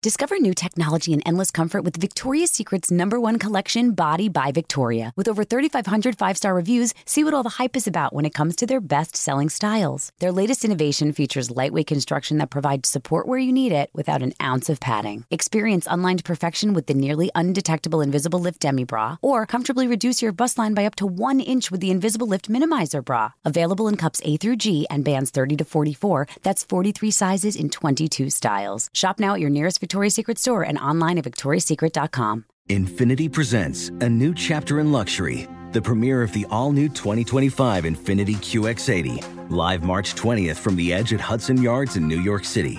Discover 0.00 0.38
new 0.38 0.54
technology 0.54 1.12
and 1.12 1.24
endless 1.26 1.50
comfort 1.50 1.82
with 1.82 1.96
Victoria's 1.96 2.52
Secret's 2.52 2.88
number 2.88 3.18
one 3.18 3.36
collection, 3.36 3.94
Body 3.94 4.28
by 4.28 4.52
Victoria. 4.52 5.12
With 5.16 5.26
over 5.26 5.42
3,500 5.42 6.16
five 6.16 6.36
star 6.36 6.54
reviews, 6.54 6.94
see 7.04 7.24
what 7.24 7.34
all 7.34 7.42
the 7.42 7.58
hype 7.58 7.74
is 7.74 7.88
about 7.88 8.12
when 8.12 8.24
it 8.24 8.32
comes 8.32 8.54
to 8.56 8.66
their 8.66 8.80
best 8.80 9.16
selling 9.16 9.48
styles. 9.48 10.12
Their 10.20 10.30
latest 10.30 10.64
innovation 10.64 11.12
features 11.12 11.50
lightweight 11.50 11.88
construction 11.88 12.38
that 12.38 12.48
provides 12.48 12.88
support 12.88 13.26
where 13.26 13.40
you 13.40 13.52
need 13.52 13.72
it 13.72 13.90
without 13.92 14.22
an 14.22 14.34
ounce 14.40 14.68
of 14.68 14.78
padding. 14.78 15.24
Experience 15.32 15.88
unlined 15.90 16.24
perfection 16.24 16.74
with 16.74 16.86
the 16.86 16.94
nearly 16.94 17.32
undetectable 17.34 18.00
Invisible 18.00 18.38
Lift 18.38 18.60
Demi 18.60 18.84
Bra, 18.84 19.16
or 19.20 19.46
comfortably 19.46 19.88
reduce 19.88 20.22
your 20.22 20.30
bust 20.30 20.58
line 20.58 20.74
by 20.74 20.84
up 20.84 20.94
to 20.94 21.06
one 21.06 21.40
inch 21.40 21.72
with 21.72 21.80
the 21.80 21.90
Invisible 21.90 22.28
Lift 22.28 22.48
Minimizer 22.48 23.04
Bra. 23.04 23.32
Available 23.44 23.88
in 23.88 23.96
cups 23.96 24.22
A 24.24 24.36
through 24.36 24.58
G 24.58 24.86
and 24.90 25.04
bands 25.04 25.32
30 25.32 25.56
to 25.56 25.64
44. 25.64 26.28
That's 26.44 26.62
43 26.62 27.10
sizes 27.10 27.56
in 27.56 27.68
22 27.68 28.30
styles. 28.30 28.90
Shop 28.94 29.18
now 29.18 29.34
at 29.34 29.40
your 29.40 29.50
nearest 29.50 29.87
Victoria's 29.88 30.14
Secret 30.14 30.38
store 30.38 30.64
and 30.64 30.76
online 30.76 31.16
at 31.16 31.24
victoriassecret.com. 31.24 32.44
Infiniti 32.68 33.32
presents 33.32 33.88
a 33.88 34.08
new 34.08 34.34
chapter 34.34 34.80
in 34.80 34.92
luxury, 34.92 35.48
the 35.72 35.80
premiere 35.80 36.20
of 36.20 36.30
the 36.34 36.44
all 36.50 36.72
new 36.72 36.90
2025 36.90 37.84
Infiniti 37.84 38.36
QX80, 38.36 39.50
live 39.50 39.82
March 39.82 40.14
20th 40.14 40.56
from 40.56 40.76
the 40.76 40.92
edge 40.92 41.14
at 41.14 41.20
Hudson 41.20 41.62
Yards 41.62 41.96
in 41.96 42.06
New 42.06 42.20
York 42.20 42.44
City, 42.44 42.78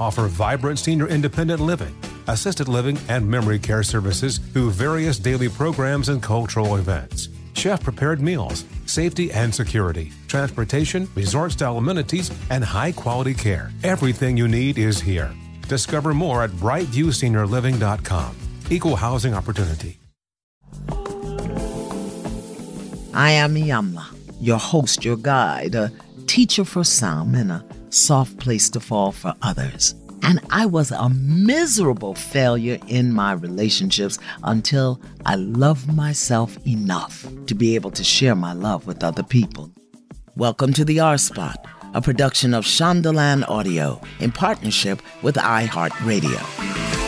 offer 0.00 0.26
vibrant 0.26 0.78
senior 0.78 1.06
independent 1.06 1.60
living, 1.60 1.94
assisted 2.26 2.68
living, 2.68 2.98
and 3.08 3.28
memory 3.28 3.58
care 3.58 3.82
services 3.82 4.38
through 4.38 4.70
various 4.70 5.18
daily 5.18 5.48
programs 5.48 6.08
and 6.08 6.22
cultural 6.22 6.76
events. 6.76 7.28
Chef 7.54 7.82
prepared 7.82 8.20
meals, 8.20 8.64
safety 8.86 9.30
and 9.32 9.54
security, 9.54 10.12
transportation, 10.28 11.08
resort 11.14 11.52
style 11.52 11.76
amenities, 11.76 12.30
and 12.50 12.64
high 12.64 12.92
quality 12.92 13.34
care. 13.34 13.70
Everything 13.84 14.36
you 14.36 14.48
need 14.48 14.78
is 14.78 15.00
here. 15.00 15.30
Discover 15.68 16.14
more 16.14 16.42
at 16.42 16.50
brightviewseniorliving.com. 16.50 18.36
Equal 18.70 18.96
housing 18.96 19.34
opportunity. 19.34 20.00
I 23.12 23.32
am 23.32 23.54
Iyanla, 23.54 24.06
your 24.40 24.58
host, 24.58 25.04
your 25.04 25.16
guide, 25.16 25.74
a 25.74 25.92
teacher 26.26 26.64
for 26.64 26.84
some, 26.84 27.34
and 27.34 27.50
a 27.50 27.64
soft 27.90 28.38
place 28.38 28.70
to 28.70 28.80
fall 28.80 29.12
for 29.12 29.34
others. 29.42 29.94
And 30.22 30.40
I 30.50 30.66
was 30.66 30.90
a 30.90 31.08
miserable 31.08 32.14
failure 32.14 32.78
in 32.86 33.12
my 33.12 33.32
relationships 33.32 34.18
until 34.44 35.00
I 35.26 35.34
loved 35.36 35.92
myself 35.92 36.56
enough 36.66 37.26
to 37.46 37.54
be 37.54 37.74
able 37.74 37.90
to 37.92 38.04
share 38.04 38.34
my 38.34 38.52
love 38.52 38.86
with 38.86 39.02
other 39.02 39.22
people. 39.22 39.70
Welcome 40.36 40.72
to 40.74 40.84
the 40.84 41.00
R 41.00 41.18
Spot, 41.18 41.56
a 41.94 42.00
production 42.00 42.54
of 42.54 42.64
Shondaland 42.64 43.48
Audio 43.48 44.00
in 44.20 44.30
partnership 44.30 45.02
with 45.22 45.36
iHeartRadio. 45.36 46.99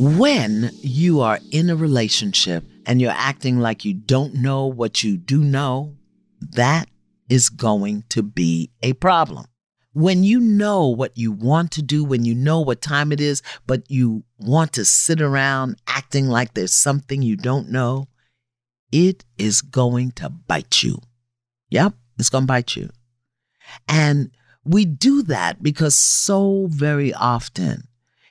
When 0.00 0.70
you 0.80 1.22
are 1.22 1.40
in 1.50 1.70
a 1.70 1.74
relationship 1.74 2.62
and 2.86 3.00
you're 3.00 3.10
acting 3.10 3.58
like 3.58 3.84
you 3.84 3.94
don't 3.94 4.34
know 4.34 4.64
what 4.66 5.02
you 5.02 5.16
do 5.16 5.42
know, 5.42 5.96
that 6.40 6.88
is 7.28 7.48
going 7.48 8.04
to 8.10 8.22
be 8.22 8.70
a 8.80 8.92
problem. 8.92 9.46
When 9.94 10.22
you 10.22 10.38
know 10.38 10.86
what 10.86 11.18
you 11.18 11.32
want 11.32 11.72
to 11.72 11.82
do, 11.82 12.04
when 12.04 12.24
you 12.24 12.36
know 12.36 12.60
what 12.60 12.80
time 12.80 13.10
it 13.10 13.20
is, 13.20 13.42
but 13.66 13.90
you 13.90 14.22
want 14.38 14.72
to 14.74 14.84
sit 14.84 15.20
around 15.20 15.82
acting 15.88 16.28
like 16.28 16.54
there's 16.54 16.72
something 16.72 17.20
you 17.20 17.34
don't 17.34 17.68
know, 17.68 18.06
it 18.92 19.24
is 19.36 19.62
going 19.62 20.12
to 20.12 20.28
bite 20.30 20.84
you. 20.84 21.00
Yep, 21.70 21.94
it's 22.20 22.30
going 22.30 22.44
to 22.44 22.46
bite 22.46 22.76
you. 22.76 22.88
And 23.88 24.30
we 24.62 24.84
do 24.84 25.24
that 25.24 25.60
because 25.60 25.96
so 25.96 26.68
very 26.70 27.12
often 27.12 27.87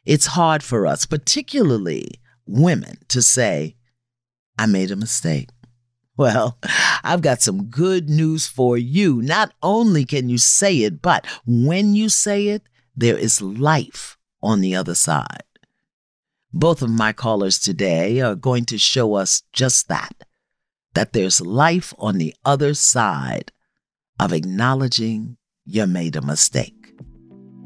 it's 0.07 0.27
hard 0.27 0.63
for 0.63 0.87
us, 0.87 1.05
particularly 1.05 2.21
women, 2.45 2.97
to 3.09 3.21
say, 3.21 3.75
I 4.57 4.65
made 4.65 4.89
a 4.89 4.95
mistake. 4.95 5.49
Well, 6.15 6.57
I've 7.03 7.21
got 7.21 7.41
some 7.41 7.65
good 7.65 8.09
news 8.09 8.47
for 8.47 8.77
you. 8.77 9.21
Not 9.21 9.53
only 9.61 10.05
can 10.05 10.29
you 10.29 10.37
say 10.37 10.77
it, 10.77 11.01
but 11.01 11.27
when 11.45 11.93
you 11.93 12.07
say 12.07 12.47
it, 12.47 12.63
there 12.95 13.17
is 13.17 13.41
life 13.41 14.17
on 14.41 14.61
the 14.61 14.75
other 14.75 14.95
side. 14.95 15.43
Both 16.53 16.81
of 16.81 16.89
my 16.89 17.11
callers 17.11 17.59
today 17.59 18.21
are 18.21 18.33
going 18.33 18.63
to 18.67 18.77
show 18.77 19.15
us 19.15 19.43
just 19.51 19.89
that 19.89 20.23
that 20.93 21.13
there's 21.13 21.41
life 21.41 21.93
on 21.99 22.17
the 22.17 22.33
other 22.43 22.73
side 22.73 23.51
of 24.19 24.33
acknowledging 24.33 25.37
you 25.63 25.85
made 25.85 26.15
a 26.15 26.21
mistake. 26.23 26.95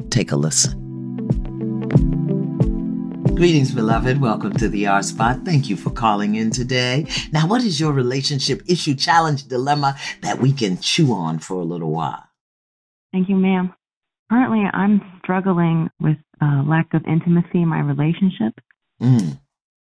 Take 0.09 0.34
a 0.34 0.35
listen. 0.35 0.91
Greetings, 3.41 3.74
beloved. 3.74 4.22
Welcome 4.22 4.53
to 4.57 4.69
the 4.69 4.85
R 4.85 5.02
Spot. 5.02 5.40
Thank 5.44 5.68
you 5.68 5.75
for 5.75 5.90
calling 5.90 6.35
in 6.35 6.52
today. 6.52 7.07
Now, 7.34 7.47
what 7.47 7.63
is 7.63 7.79
your 7.79 7.91
relationship 7.91 8.62
issue, 8.68 8.94
challenge, 8.94 9.47
dilemma 9.47 9.96
that 10.22 10.38
we 10.38 10.53
can 10.53 10.78
chew 10.78 11.12
on 11.12 11.40
for 11.40 11.56
a 11.56 11.63
little 11.63 11.90
while? 11.90 12.24
Thank 13.12 13.29
you, 13.29 13.35
ma'am. 13.35 13.74
Currently, 14.29 14.66
I'm 14.72 15.02
struggling 15.24 15.90
with 16.00 16.18
uh, 16.40 16.62
lack 16.68 16.94
of 16.94 17.03
intimacy 17.07 17.63
in 17.63 17.68
my 17.68 17.79
relationship. 17.79 18.53
Mm. 19.02 19.40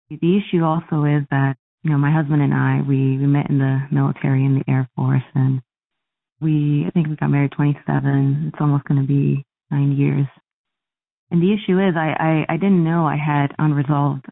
The 0.10 0.38
issue 0.38 0.64
also 0.64 1.04
is 1.04 1.24
that, 1.30 1.58
you 1.84 1.92
know, 1.92 1.98
my 1.98 2.14
husband 2.14 2.42
and 2.42 2.54
I, 2.54 2.80
we, 2.88 3.18
we 3.18 3.28
met 3.28 3.50
in 3.50 3.58
the 3.58 3.82
military, 3.92 4.46
in 4.46 4.56
the 4.56 4.72
Air 4.72 4.88
Force, 4.96 5.28
and 5.36 5.60
we, 6.40 6.86
I 6.88 6.92
think 6.92 7.10
we 7.10 7.18
got 7.18 7.30
married 7.30 7.52
27. 7.52 8.52
It's 8.54 8.62
almost 8.62 8.86
going 8.86 9.02
to 9.02 9.06
be 9.06 9.46
nine 9.70 9.98
years. 9.98 10.28
And 11.32 11.42
the 11.42 11.54
issue 11.54 11.78
is, 11.80 11.96
I, 11.96 12.46
I, 12.48 12.54
I 12.54 12.58
didn't 12.58 12.84
know 12.84 13.06
I 13.06 13.18
had 13.18 13.54
unresolved 13.60 14.26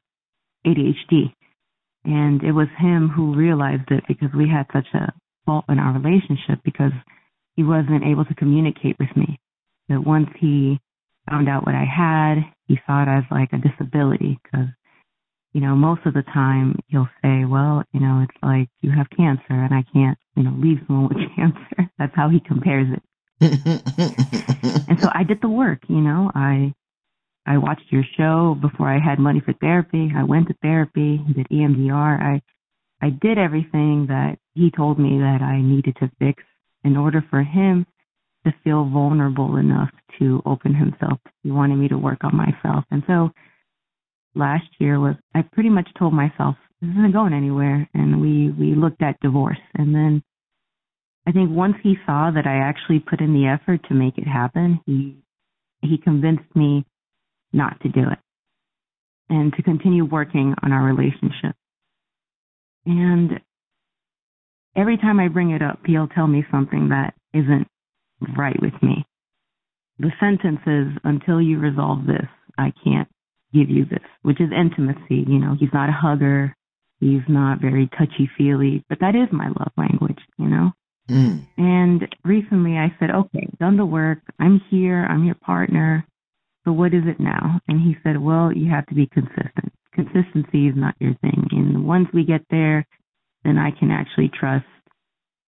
ADHD. 0.66 1.34
And 2.04 2.42
it 2.44 2.54
was 2.54 2.68
him 2.80 3.10
who 3.10 3.36
realized 3.36 3.92
it 3.92 4.04
because 4.08 4.30
we 4.36 4.50
had 4.50 4.66
such 4.74 4.88
a 4.94 5.12
fault 5.46 5.66
in 5.70 5.80
our 5.80 6.00
relationship 6.00 6.60
because 6.64 6.94
he 7.56 7.64
wasn't 7.64 8.04
able 8.04 8.26
to 8.26 8.36
communicate 8.36 8.96
with 9.00 9.10
me. 9.16 9.40
That 9.90 10.06
once 10.06 10.30
he 10.40 10.80
found 11.30 11.50
out 11.50 11.66
what 11.66 11.76
I 11.76 11.86
had, 11.86 12.36
he 12.68 12.80
saw 12.86 13.04
it 13.04 13.10
as 13.10 13.24
like 13.30 13.50
a 13.54 13.58
disability 13.58 14.40
because, 14.44 14.68
you 15.54 15.62
know, 15.62 15.76
most 15.76 16.06
of 16.06 16.14
the 16.14 16.24
time 16.24 16.80
he'll 16.88 17.10
say, 17.22 17.46
well, 17.46 17.84
you 17.94 18.00
know, 18.00 18.26
it's 18.28 18.44
like 18.44 18.70
you 18.82 18.92
have 18.92 19.10
cancer 19.16 19.44
and 19.50 19.74
I 19.74 19.84
can't, 19.94 20.18
you 20.36 20.44
know, 20.44 20.54
leave 20.58 20.80
someone 20.88 21.10
with 21.10 21.18
cancer. 21.36 21.92
That's 21.98 22.16
how 22.16 22.30
he 22.30 22.40
compares 22.40 22.88
it. 22.92 23.04
and 24.90 25.00
so 25.00 25.10
I 25.14 25.24
did 25.24 25.42
the 25.42 25.50
work, 25.50 25.82
you 25.88 26.02
know, 26.02 26.32
I 26.34 26.74
I 27.48 27.58
watched 27.58 27.92
your 27.92 28.04
show 28.18 28.58
before 28.62 28.90
I 28.90 29.00
had 29.00 29.20
money 29.20 29.42
for 29.44 29.54
therapy. 29.54 30.12
I 30.16 30.24
went 30.24 30.50
to 30.50 30.56
therapy, 30.62 31.22
did 31.34 31.48
EMDR. 31.50 32.22
I 32.22 32.42
I 33.02 33.12
did 33.12 33.38
everything 33.38 34.08
that 34.08 34.38
he 34.56 34.72
told 34.72 35.00
me 35.00 35.20
that 35.20 35.42
I 35.42 35.62
needed 35.62 35.96
to 36.00 36.12
fix 36.20 36.44
in 36.84 36.98
order 36.98 37.24
for 37.30 37.44
him 37.44 37.86
to 38.46 38.54
feel 38.64 38.90
vulnerable 38.90 39.58
enough 39.58 39.92
to 40.20 40.42
open 40.46 40.74
himself. 40.74 41.20
He 41.44 41.52
wanted 41.52 41.76
me 41.76 41.88
to 41.90 41.98
work 41.98 42.24
on 42.24 42.36
myself. 42.36 42.86
And 42.90 43.04
so 43.06 43.30
last 44.36 44.66
year 44.80 45.00
was 45.00 45.16
I 45.34 45.44
pretty 45.44 45.70
much 45.70 45.88
told 45.98 46.14
myself 46.14 46.56
this 46.82 46.90
isn't 46.92 47.14
going 47.14 47.34
anywhere 47.34 47.90
and 47.94 48.22
we 48.22 48.52
we 48.52 48.76
looked 48.76 49.02
at 49.02 49.20
divorce 49.22 49.62
and 49.76 49.96
then 49.96 50.24
I 51.28 51.32
think 51.32 51.50
once 51.52 51.76
he 51.84 51.96
saw 52.06 52.32
that 52.32 52.48
I 52.48 52.56
actually 52.58 53.00
put 53.00 53.20
in 53.20 53.34
the 53.34 53.48
effort 53.48 53.82
to 53.90 53.94
make 53.94 54.18
it 54.18 54.28
happen, 54.28 54.80
he 54.86 55.18
he 55.82 55.98
convinced 55.98 56.56
me 56.56 56.86
not 57.58 57.82
to 57.82 57.90
do 57.90 58.02
it 58.12 58.20
and 59.30 59.52
to 59.54 59.64
continue 59.64 60.06
working 60.06 60.56
on 60.64 60.72
our 60.72 60.86
relationship. 60.86 61.56
And 62.86 63.40
every 64.76 64.98
time 64.98 65.20
I 65.20 65.28
bring 65.28 65.52
it 65.52 65.62
up, 65.62 65.80
he'll 65.86 66.08
tell 66.08 66.28
me 66.28 66.46
something 66.50 66.90
that 66.90 67.14
isn't 67.34 67.68
right 68.38 68.60
with 68.62 68.74
me. 68.82 69.06
The 70.00 70.12
sentence 70.20 70.62
is, 70.66 70.88
until 71.04 71.42
you 71.42 71.60
resolve 71.60 72.06
this, 72.06 72.28
I 72.58 72.72
can't 72.84 73.10
give 73.54 73.70
you 73.70 73.86
this, 73.86 74.04
which 74.22 74.40
is 74.40 74.50
intimacy. 74.52 75.26
You 75.28 75.40
know, 75.40 75.56
he's 75.60 75.74
not 75.74 75.90
a 75.90 75.94
hugger. 75.94 76.56
He's 77.00 77.22
not 77.28 77.62
very 77.62 77.90
touchy 77.98 78.30
feely, 78.38 78.84
but 78.90 79.00
that 79.02 79.16
is 79.16 79.28
my 79.32 79.48
love 79.48 79.72
language, 79.78 80.20
you 80.38 80.48
know? 80.48 80.72
Mm. 81.10 81.46
And 81.58 82.16
recently 82.26 82.78
I 82.78 82.94
said, 83.00 83.12
okay, 83.12 83.48
done 83.60 83.78
the 83.78 83.86
work. 83.86 84.20
I'm 84.40 84.62
here. 84.70 85.06
I'm 85.06 85.24
your 85.24 85.36
partner. 85.36 86.06
So 86.68 86.74
what 86.74 86.94
is 86.94 87.04
it 87.06 87.18
now? 87.18 87.62
And 87.70 87.80
he 87.80 87.96
said, 88.04 88.22
well, 88.22 88.52
you 88.52 88.70
have 88.70 88.86
to 88.88 88.94
be 88.94 89.08
consistent. 89.08 89.72
Consistency 89.94 90.68
is 90.68 90.76
not 90.76 90.96
your 91.00 91.14
thing. 91.22 91.48
And 91.52 91.88
once 91.88 92.10
we 92.14 92.26
get 92.26 92.42
there, 92.52 92.86
then 93.46 93.58
I 93.58 93.72
can 93.72 93.90
actually 93.90 94.30
trust 94.38 94.66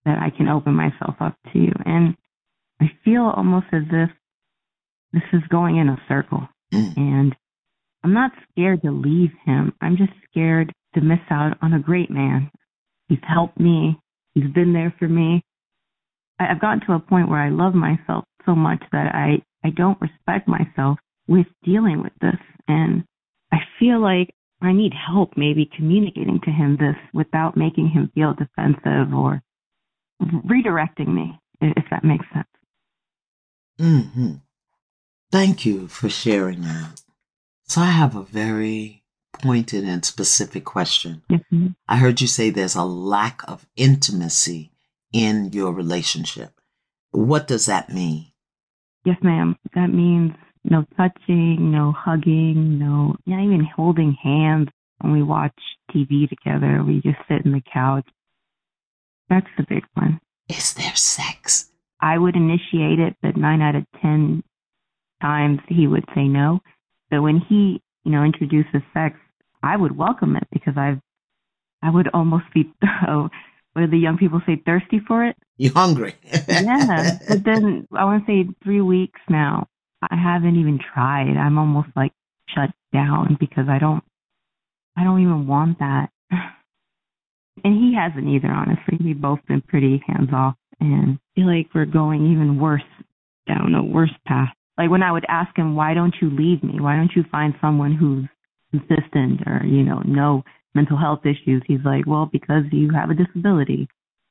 that 0.06 0.18
I 0.18 0.30
can 0.30 0.48
open 0.48 0.74
myself 0.74 1.16
up 1.20 1.36
to 1.52 1.60
you. 1.60 1.74
And 1.86 2.16
I 2.80 2.86
feel 3.04 3.34
almost 3.36 3.66
as 3.74 3.82
if 3.92 4.10
this 5.12 5.24
is 5.34 5.42
going 5.50 5.76
in 5.76 5.90
a 5.90 6.02
circle. 6.08 6.48
Mm. 6.74 6.96
And 6.96 7.36
I'm 8.06 8.14
not 8.14 8.32
scared 8.50 8.82
to 8.84 8.92
leave 8.92 9.32
him. 9.46 9.74
I'm 9.82 9.98
just 9.98 10.14
scared 10.32 10.72
to 10.96 11.02
miss 11.02 11.20
out 11.30 11.58
on 11.62 11.74
a 11.74 11.80
great 11.80 12.10
man. 12.10 12.50
He's 13.10 13.20
helped 13.28 13.60
me. 13.60 14.00
He's 14.36 14.50
been 14.54 14.72
there 14.72 14.96
for 14.98 15.10
me. 15.10 15.44
I've 16.40 16.62
gotten 16.62 16.80
to 16.88 16.94
a 16.94 17.00
point 17.00 17.28
where 17.28 17.42
I 17.42 17.50
love 17.50 17.74
myself 17.74 18.24
so 18.46 18.56
much 18.56 18.82
that 18.94 19.14
I, 19.14 19.44
I 19.68 19.72
don't 19.72 20.00
respect 20.00 20.48
myself 20.48 20.98
with 21.30 21.48
dealing 21.64 22.02
with 22.02 22.14
this. 22.20 22.40
And 22.68 23.06
I 23.54 23.60
feel 23.80 24.02
like 24.02 24.34
I 24.62 24.74
need 24.74 24.94
help 24.94 25.38
maybe 25.38 25.70
communicating 25.78 26.42
to 26.44 26.52
him 26.52 26.76
this 26.78 26.98
without 27.14 27.56
making 27.56 27.90
him 27.90 28.12
feel 28.14 28.34
defensive 28.34 29.14
or 29.14 29.42
redirecting 30.22 31.08
me, 31.08 31.40
if 31.62 31.86
that 31.92 32.04
makes 32.04 32.26
sense. 32.34 32.48
Mm-hmm. 33.80 34.34
Thank 35.32 35.66
you 35.66 35.88
for 35.88 36.10
sharing 36.10 36.62
that. 36.62 37.02
So 37.66 37.82
I 37.82 37.92
have 37.92 38.16
a 38.16 38.24
very 38.24 39.04
pointed 39.32 39.84
and 39.84 40.04
specific 40.04 40.66
question. 40.66 41.22
Mm-hmm. 41.30 41.68
I 41.88 41.98
heard 41.98 42.20
you 42.20 42.28
say 42.28 42.50
there's 42.50 42.76
a 42.76 42.84
lack 42.84 43.42
of 43.48 43.68
intimacy 43.78 44.72
in 45.14 45.52
your 45.54 45.72
relationship. 45.72 46.60
What 47.12 47.48
does 47.48 47.68
that 47.68 47.94
mean? 47.94 48.32
Yes, 49.06 49.18
ma'am. 49.22 49.56
That 49.76 49.88
means 49.88 50.34
no 50.64 50.86
touching, 50.98 51.72
no 51.72 51.94
hugging, 51.98 52.80
no, 52.80 53.16
not 53.26 53.44
even 53.44 53.68
holding 53.76 54.16
hands 54.22 54.70
when 55.00 55.14
we 55.14 55.24
watch 55.24 55.56
TV 55.94 56.28
together. 56.28 56.84
We 56.86 57.02
just 57.02 57.20
sit 57.28 57.46
in 57.46 57.52
the 57.52 57.62
couch. 57.74 58.08
That's 59.30 59.48
the 59.58 59.66
big 59.68 59.84
one. 59.94 60.20
Is 60.48 60.74
there 60.74 60.96
sex? 60.96 61.72
I 62.02 62.18
would 62.18 62.36
initiate 62.36 63.00
it, 63.00 63.16
but 63.22 63.38
nine 63.38 63.62
out 63.62 63.76
of 63.76 63.86
10 64.02 64.44
times 65.22 65.60
he 65.68 65.88
would 65.88 66.06
say 66.16 66.24
no. 66.24 66.60
But 67.10 67.22
when 67.22 67.40
he, 67.40 67.82
you 68.04 68.12
know, 68.12 68.24
introduces 68.24 68.82
sex, 68.94 69.18
I 69.62 69.76
would 69.76 69.96
welcome 69.98 70.36
it 70.36 70.48
because 70.52 70.76
I've, 70.78 71.00
I 71.84 71.90
would 71.90 72.10
almost 72.14 72.46
be, 72.54 72.72
oh, 73.08 73.30
what 73.74 73.82
do 73.82 73.88
the 73.88 73.98
young 73.98 74.18
people 74.18 74.42
say, 74.46 74.62
thirsty 74.66 75.00
for 75.08 75.26
it? 75.26 75.36
You 75.58 75.72
hungry? 75.72 76.16
yeah. 76.48 77.20
But 77.28 77.44
then 77.44 77.88
I 77.96 78.06
want 78.06 78.26
to 78.26 78.32
say 78.32 78.50
three 78.64 78.82
weeks 78.82 79.20
now. 79.30 79.68
I 80.02 80.16
haven't 80.16 80.60
even 80.60 80.80
tried. 80.94 81.36
I'm 81.38 81.58
almost 81.58 81.90
like 81.96 82.14
shut 82.54 82.70
down 82.94 83.38
because 83.40 83.66
I 83.70 83.80
don't, 83.80 84.04
I 84.98 85.04
don't 85.04 85.22
even 85.22 85.48
want 85.48 85.80
that. 85.80 86.10
And 87.62 87.76
he 87.76 87.94
hasn't 87.94 88.26
either, 88.26 88.48
honestly. 88.48 88.98
We've 89.04 89.20
both 89.20 89.40
been 89.46 89.60
pretty 89.60 90.02
hands 90.08 90.30
off 90.32 90.56
and 90.80 91.20
feel 91.36 91.46
like 91.46 91.68
we're 91.76 91.84
going 91.84 92.32
even 92.32 92.58
worse 92.58 92.82
down 93.50 93.76
a 93.76 93.84
worse 93.84 94.14
path. 94.26 94.54
Like 94.78 94.90
when 94.90 95.04
I 95.04 95.12
would 95.12 95.26
ask 95.28 95.56
him, 95.58 95.76
why 95.76 95.94
don't 95.94 96.16
you 96.22 96.30
leave 96.30 96.64
me? 96.64 96.80
Why 96.80 96.96
don't 96.96 97.12
you 97.16 97.26
find 97.30 97.54
someone 97.60 97.96
who's 97.96 98.30
consistent 98.72 99.42
or, 99.46 99.62
you 99.66 99.84
know, 99.84 100.02
no 100.06 100.44
mental 100.74 100.98
health 100.98 101.26
issues? 101.26 101.62
He's 101.68 101.84
like, 101.84 102.08
well, 102.08 102.30
because 102.32 102.64
you 102.72 102.92
have 102.96 103.10
a 103.10 103.14
disability. 103.14 103.90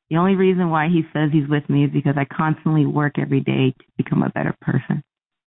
The 0.08 0.16
only 0.16 0.36
reason 0.36 0.70
why 0.70 0.88
he 0.88 1.02
says 1.12 1.28
he's 1.30 1.48
with 1.48 1.68
me 1.68 1.84
is 1.84 1.90
because 1.92 2.14
I 2.16 2.24
constantly 2.34 2.86
work 2.86 3.18
every 3.18 3.40
day 3.40 3.74
to 3.78 3.84
become 3.98 4.22
a 4.22 4.30
better 4.30 4.56
person. 4.62 5.02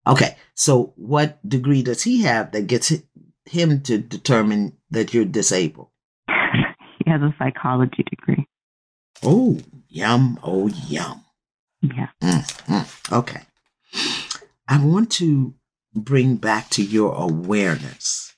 Okay. 0.06 0.36
So 0.54 0.92
what 0.96 1.46
degree 1.48 1.82
does 1.82 2.02
he 2.02 2.22
have 2.22 2.52
that 2.52 2.66
gets 2.66 2.92
him 3.46 3.82
to 3.82 3.98
determine 3.98 4.76
that 4.90 5.14
you're 5.14 5.24
disabled? 5.24 5.88
he 7.04 7.10
has 7.10 7.20
a 7.20 7.34
psychology 7.38 8.04
degree. 8.08 8.46
Oh, 9.22 9.58
yum. 9.88 10.38
Oh, 10.42 10.68
yum. 10.68 11.24
Yeah. 11.82 12.08
Mm-hmm. 12.22 13.14
Okay. 13.14 13.42
I 14.68 14.84
want 14.84 15.10
to 15.12 15.54
bring 15.94 16.36
back 16.36 16.70
to 16.70 16.82
your 16.82 17.14
awareness 17.14 18.34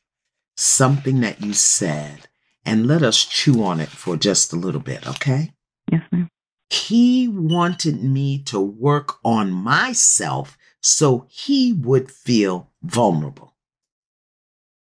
something 0.56 1.20
that 1.20 1.42
you 1.42 1.52
said 1.52 2.28
and 2.64 2.86
let 2.86 3.02
us 3.02 3.24
chew 3.24 3.62
on 3.62 3.80
it 3.80 3.88
for 3.88 4.16
just 4.16 4.52
a 4.52 4.56
little 4.56 4.80
bit, 4.80 5.06
okay? 5.06 5.52
Yes, 5.90 6.02
ma'am. 6.10 6.28
He 6.70 7.28
wanted 7.28 8.02
me 8.02 8.42
to 8.44 8.60
work 8.60 9.18
on 9.24 9.52
myself 9.52 10.58
so 10.80 11.26
he 11.28 11.72
would 11.72 12.10
feel 12.10 12.70
vulnerable. 12.82 13.54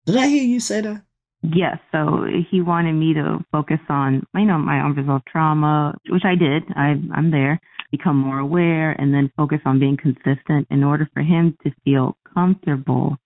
Did 0.06 0.16
I 0.16 0.26
hear 0.26 0.42
you 0.42 0.60
say 0.60 0.80
that? 0.80 1.02
Yes. 1.42 1.78
So 1.92 2.26
he 2.50 2.60
wanted 2.60 2.94
me 2.94 3.14
to 3.14 3.44
focus 3.52 3.78
on, 3.88 4.26
you 4.34 4.44
know, 4.44 4.58
my 4.58 4.84
unresolved 4.84 5.26
trauma, 5.26 5.94
which 6.08 6.24
I 6.24 6.34
did. 6.34 6.64
I, 6.74 6.94
I'm 7.14 7.30
there 7.30 7.60
become 7.90 8.16
more 8.16 8.38
aware, 8.38 8.92
and 8.92 9.14
then 9.14 9.32
focus 9.36 9.60
on 9.64 9.78
being 9.78 9.96
consistent 9.96 10.66
in 10.70 10.84
order 10.84 11.08
for 11.14 11.22
him 11.22 11.56
to 11.62 11.70
feel 11.84 12.16
comfortable, 12.34 13.16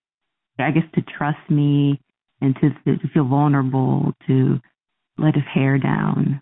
I 0.59 0.71
guess 0.71 0.85
to 0.95 1.03
trust 1.03 1.51
me 1.51 2.01
and 2.41 2.55
to, 2.57 2.71
to 2.97 3.09
feel 3.09 3.25
vulnerable, 3.25 4.13
to 4.29 4.61
let 5.19 5.35
his 5.35 5.45
hair 5.53 5.79
down. 5.79 6.41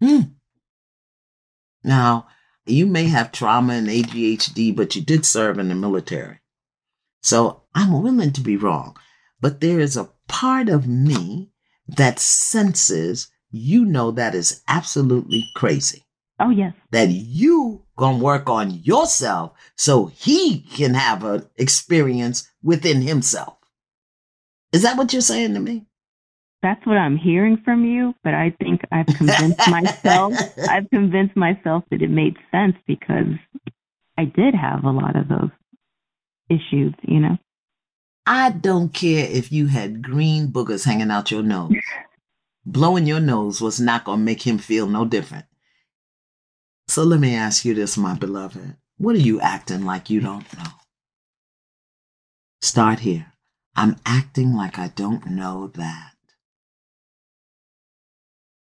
Hmm. 0.00 0.20
Now, 1.82 2.26
you 2.66 2.86
may 2.86 3.04
have 3.04 3.32
trauma 3.32 3.74
and 3.74 3.88
ADHD, 3.88 4.74
but 4.74 4.96
you 4.96 5.02
did 5.02 5.26
serve 5.26 5.58
in 5.58 5.68
the 5.68 5.74
military. 5.74 6.40
So 7.22 7.62
I'm 7.74 8.02
willing 8.02 8.32
to 8.32 8.40
be 8.40 8.56
wrong, 8.56 8.96
but 9.40 9.60
there 9.60 9.80
is 9.80 9.96
a 9.96 10.10
part 10.28 10.68
of 10.68 10.86
me 10.86 11.50
that 11.88 12.18
senses 12.18 13.28
you 13.50 13.84
know 13.84 14.10
that 14.10 14.34
is 14.34 14.62
absolutely 14.66 15.44
crazy. 15.54 16.04
Oh, 16.40 16.50
yes. 16.50 16.74
That 16.90 17.10
you 17.10 17.84
gonna 17.96 18.18
work 18.18 18.48
on 18.48 18.82
yourself 18.82 19.52
so 19.76 20.06
he 20.06 20.60
can 20.60 20.94
have 20.94 21.24
an 21.24 21.48
experience 21.56 22.50
within 22.62 23.02
himself. 23.02 23.56
Is 24.72 24.82
that 24.82 24.96
what 24.96 25.12
you're 25.12 25.22
saying 25.22 25.54
to 25.54 25.60
me? 25.60 25.86
That's 26.64 26.86
what 26.86 26.96
I'm 26.96 27.18
hearing 27.18 27.58
from 27.62 27.84
you, 27.84 28.14
but 28.24 28.32
I 28.32 28.56
think 28.58 28.80
I've 28.90 29.04
convinced 29.04 29.60
myself 29.68 30.32
I've 30.66 30.88
convinced 30.88 31.36
myself 31.36 31.84
that 31.90 32.00
it 32.00 32.08
made 32.08 32.36
sense 32.50 32.74
because 32.86 33.36
I 34.16 34.24
did 34.24 34.54
have 34.54 34.82
a 34.82 34.90
lot 34.90 35.14
of 35.14 35.28
those 35.28 35.50
issues, 36.48 36.94
you 37.02 37.20
know. 37.20 37.36
I 38.24 38.48
don't 38.48 38.94
care 38.94 39.28
if 39.30 39.52
you 39.52 39.66
had 39.66 40.02
green 40.02 40.48
boogers 40.48 40.86
hanging 40.86 41.10
out 41.10 41.30
your 41.30 41.42
nose. 41.42 41.74
Blowing 42.64 43.06
your 43.06 43.20
nose 43.20 43.60
was 43.60 43.78
not 43.78 44.04
going 44.04 44.20
to 44.20 44.24
make 44.24 44.46
him 44.46 44.56
feel 44.56 44.86
no 44.86 45.04
different. 45.04 45.44
So 46.88 47.02
let 47.02 47.20
me 47.20 47.34
ask 47.34 47.66
you 47.66 47.74
this, 47.74 47.98
my 47.98 48.14
beloved. 48.14 48.76
What 48.96 49.16
are 49.16 49.18
you 49.18 49.38
acting 49.38 49.84
like 49.84 50.08
you 50.08 50.20
don't 50.20 50.50
know? 50.56 50.70
Start 52.62 53.00
here. 53.00 53.26
I'm 53.76 53.96
acting 54.06 54.54
like 54.54 54.78
I 54.78 54.88
don't 54.88 55.26
know 55.26 55.70
that. 55.74 56.13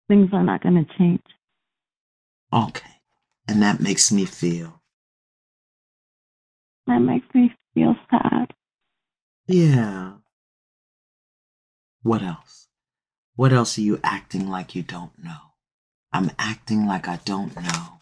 Things 0.08 0.30
are 0.32 0.44
not 0.44 0.62
going 0.62 0.84
to 0.84 0.98
change. 0.98 1.22
Okay. 2.52 2.90
And 3.48 3.62
that 3.62 3.80
makes 3.80 4.12
me 4.12 4.24
feel. 4.24 4.82
That 6.86 7.00
makes 7.00 7.26
me 7.34 7.52
feel 7.74 7.94
sad. 8.10 8.52
Yeah. 9.46 10.12
What 12.02 12.22
else? 12.22 12.68
What 13.36 13.52
else 13.52 13.78
are 13.78 13.82
you 13.82 13.98
acting 14.04 14.48
like 14.48 14.74
you 14.74 14.82
don't 14.82 15.18
know? 15.22 15.54
I'm 16.12 16.30
acting 16.38 16.86
like 16.86 17.08
I 17.08 17.18
don't 17.24 17.56
know. 17.56 18.00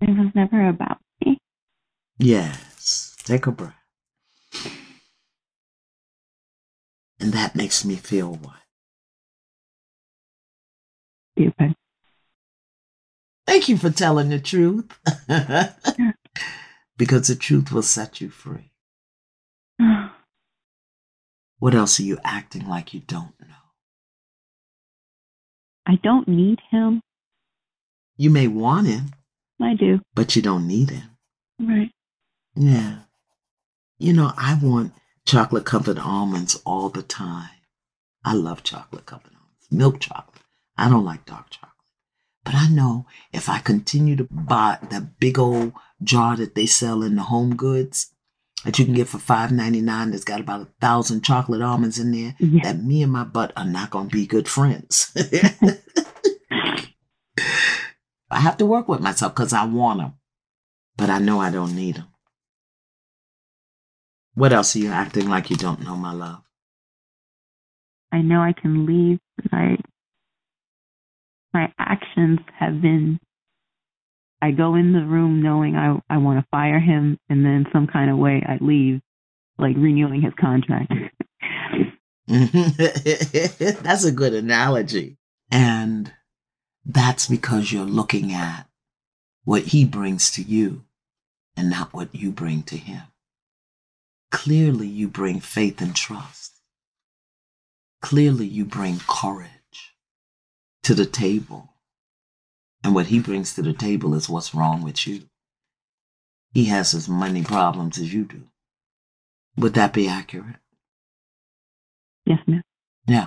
It 0.00 0.10
was 0.10 0.30
never 0.34 0.68
about 0.68 0.98
me. 1.24 1.38
Yes. 2.18 3.16
Take 3.24 3.46
a 3.46 3.52
breath. 3.52 3.74
And 7.20 7.32
that 7.32 7.56
makes 7.56 7.84
me 7.84 7.96
feel 7.96 8.32
what? 8.34 8.57
Thank 13.46 13.68
you 13.68 13.76
for 13.78 13.90
telling 13.90 14.28
the 14.28 14.38
truth. 14.38 14.86
because 16.98 17.28
the 17.28 17.34
truth 17.34 17.72
will 17.72 17.82
set 17.82 18.20
you 18.20 18.28
free. 18.28 18.72
what 21.58 21.74
else 21.74 21.98
are 21.98 22.04
you 22.04 22.18
acting 22.24 22.68
like 22.68 22.92
you 22.92 23.00
don't 23.00 23.34
know? 23.40 23.54
I 25.86 25.98
don't 26.02 26.28
need 26.28 26.60
him. 26.70 27.00
You 28.18 28.30
may 28.30 28.48
want 28.48 28.88
him. 28.88 29.12
I 29.60 29.74
do. 29.74 30.00
But 30.14 30.36
you 30.36 30.42
don't 30.42 30.66
need 30.66 30.90
him. 30.90 31.16
Right. 31.58 31.90
Yeah. 32.54 32.98
You 33.98 34.12
know, 34.12 34.32
I 34.36 34.58
want 34.60 34.92
chocolate 35.24 35.64
covered 35.64 35.98
almonds 35.98 36.60
all 36.66 36.90
the 36.90 37.02
time. 37.02 37.50
I 38.24 38.34
love 38.34 38.62
chocolate 38.62 39.06
covered 39.06 39.32
almonds, 39.34 39.66
milk 39.70 40.00
chocolate. 40.00 40.42
I 40.78 40.88
don't 40.88 41.04
like 41.04 41.26
dark 41.26 41.50
chocolate. 41.50 41.72
But 42.44 42.54
I 42.54 42.68
know 42.68 43.06
if 43.32 43.48
I 43.48 43.58
continue 43.58 44.16
to 44.16 44.24
buy 44.30 44.78
that 44.90 45.18
big 45.18 45.38
old 45.38 45.72
jar 46.02 46.36
that 46.36 46.54
they 46.54 46.66
sell 46.66 47.02
in 47.02 47.16
the 47.16 47.22
home 47.22 47.56
goods 47.56 48.14
that 48.64 48.78
you 48.78 48.84
can 48.84 48.94
get 48.94 49.08
for 49.08 49.18
five 49.18 49.52
ninety 49.52 49.80
nine 49.80 50.10
that's 50.10 50.24
got 50.24 50.40
about 50.40 50.62
a 50.62 50.68
thousand 50.80 51.24
chocolate 51.24 51.60
almonds 51.62 51.98
in 51.98 52.12
there, 52.12 52.34
yeah. 52.38 52.62
that 52.62 52.82
me 52.82 53.02
and 53.02 53.12
my 53.12 53.24
butt 53.24 53.52
are 53.56 53.66
not 53.66 53.90
gonna 53.90 54.08
be 54.08 54.26
good 54.26 54.48
friends. 54.48 55.12
I 58.30 58.40
have 58.40 58.56
to 58.58 58.66
work 58.66 58.88
with 58.88 59.00
myself 59.00 59.34
because 59.34 59.52
I 59.52 59.64
want 59.64 60.00
them, 60.00 60.14
but 60.96 61.10
I 61.10 61.18
know 61.18 61.40
I 61.40 61.50
don't 61.50 61.74
need 61.74 61.96
them. 61.96 62.08
What 64.34 64.52
else 64.52 64.76
are 64.76 64.78
you 64.78 64.90
acting 64.90 65.28
like 65.28 65.50
you 65.50 65.56
don't 65.56 65.82
know, 65.82 65.96
my 65.96 66.12
love? 66.12 66.42
I 68.12 68.22
know 68.22 68.40
I 68.40 68.52
can 68.52 68.86
leave. 68.86 69.18
I 69.52 69.76
my 71.52 71.72
actions 71.78 72.40
have 72.58 72.80
been 72.80 73.18
I 74.40 74.52
go 74.52 74.76
in 74.76 74.92
the 74.92 75.04
room 75.04 75.42
knowing 75.42 75.76
I 75.76 75.98
I 76.08 76.18
want 76.18 76.40
to 76.40 76.46
fire 76.50 76.78
him 76.78 77.18
and 77.28 77.44
then 77.44 77.66
some 77.72 77.86
kind 77.86 78.10
of 78.10 78.18
way 78.18 78.42
I 78.46 78.58
leave 78.60 79.00
like 79.58 79.76
renewing 79.76 80.22
his 80.22 80.34
contract. 80.38 80.92
that's 82.28 84.04
a 84.04 84.12
good 84.12 84.34
analogy. 84.34 85.16
And 85.50 86.12
that's 86.84 87.26
because 87.26 87.72
you're 87.72 87.84
looking 87.84 88.32
at 88.32 88.66
what 89.44 89.62
he 89.62 89.84
brings 89.84 90.30
to 90.32 90.42
you 90.42 90.84
and 91.56 91.70
not 91.70 91.92
what 91.92 92.14
you 92.14 92.30
bring 92.30 92.62
to 92.64 92.76
him. 92.76 93.02
Clearly, 94.30 94.86
you 94.86 95.08
bring 95.08 95.40
faith 95.40 95.80
and 95.80 95.96
trust. 95.96 96.52
Clearly, 98.02 98.46
you 98.46 98.66
bring 98.66 99.00
courage 99.08 99.48
to 100.88 100.94
the 100.94 101.04
table. 101.04 101.74
And 102.82 102.94
what 102.94 103.08
he 103.08 103.20
brings 103.20 103.52
to 103.54 103.60
the 103.60 103.74
table 103.74 104.14
is 104.14 104.26
what's 104.26 104.54
wrong 104.54 104.82
with 104.82 105.06
you. 105.06 105.24
He 106.54 106.64
has 106.64 106.94
as 106.94 107.10
many 107.10 107.44
problems 107.44 107.98
as 107.98 108.14
you 108.14 108.24
do. 108.24 108.44
Would 109.58 109.74
that 109.74 109.92
be 109.92 110.08
accurate? 110.08 110.56
Yes, 112.24 112.38
ma'am. 112.46 112.62
Yeah. 113.06 113.26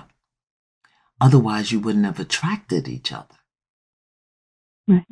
Otherwise, 1.20 1.70
you 1.70 1.78
wouldn't 1.78 2.04
have 2.04 2.18
attracted 2.18 2.88
each 2.88 3.12
other. 3.12 3.38
Right. 4.88 5.06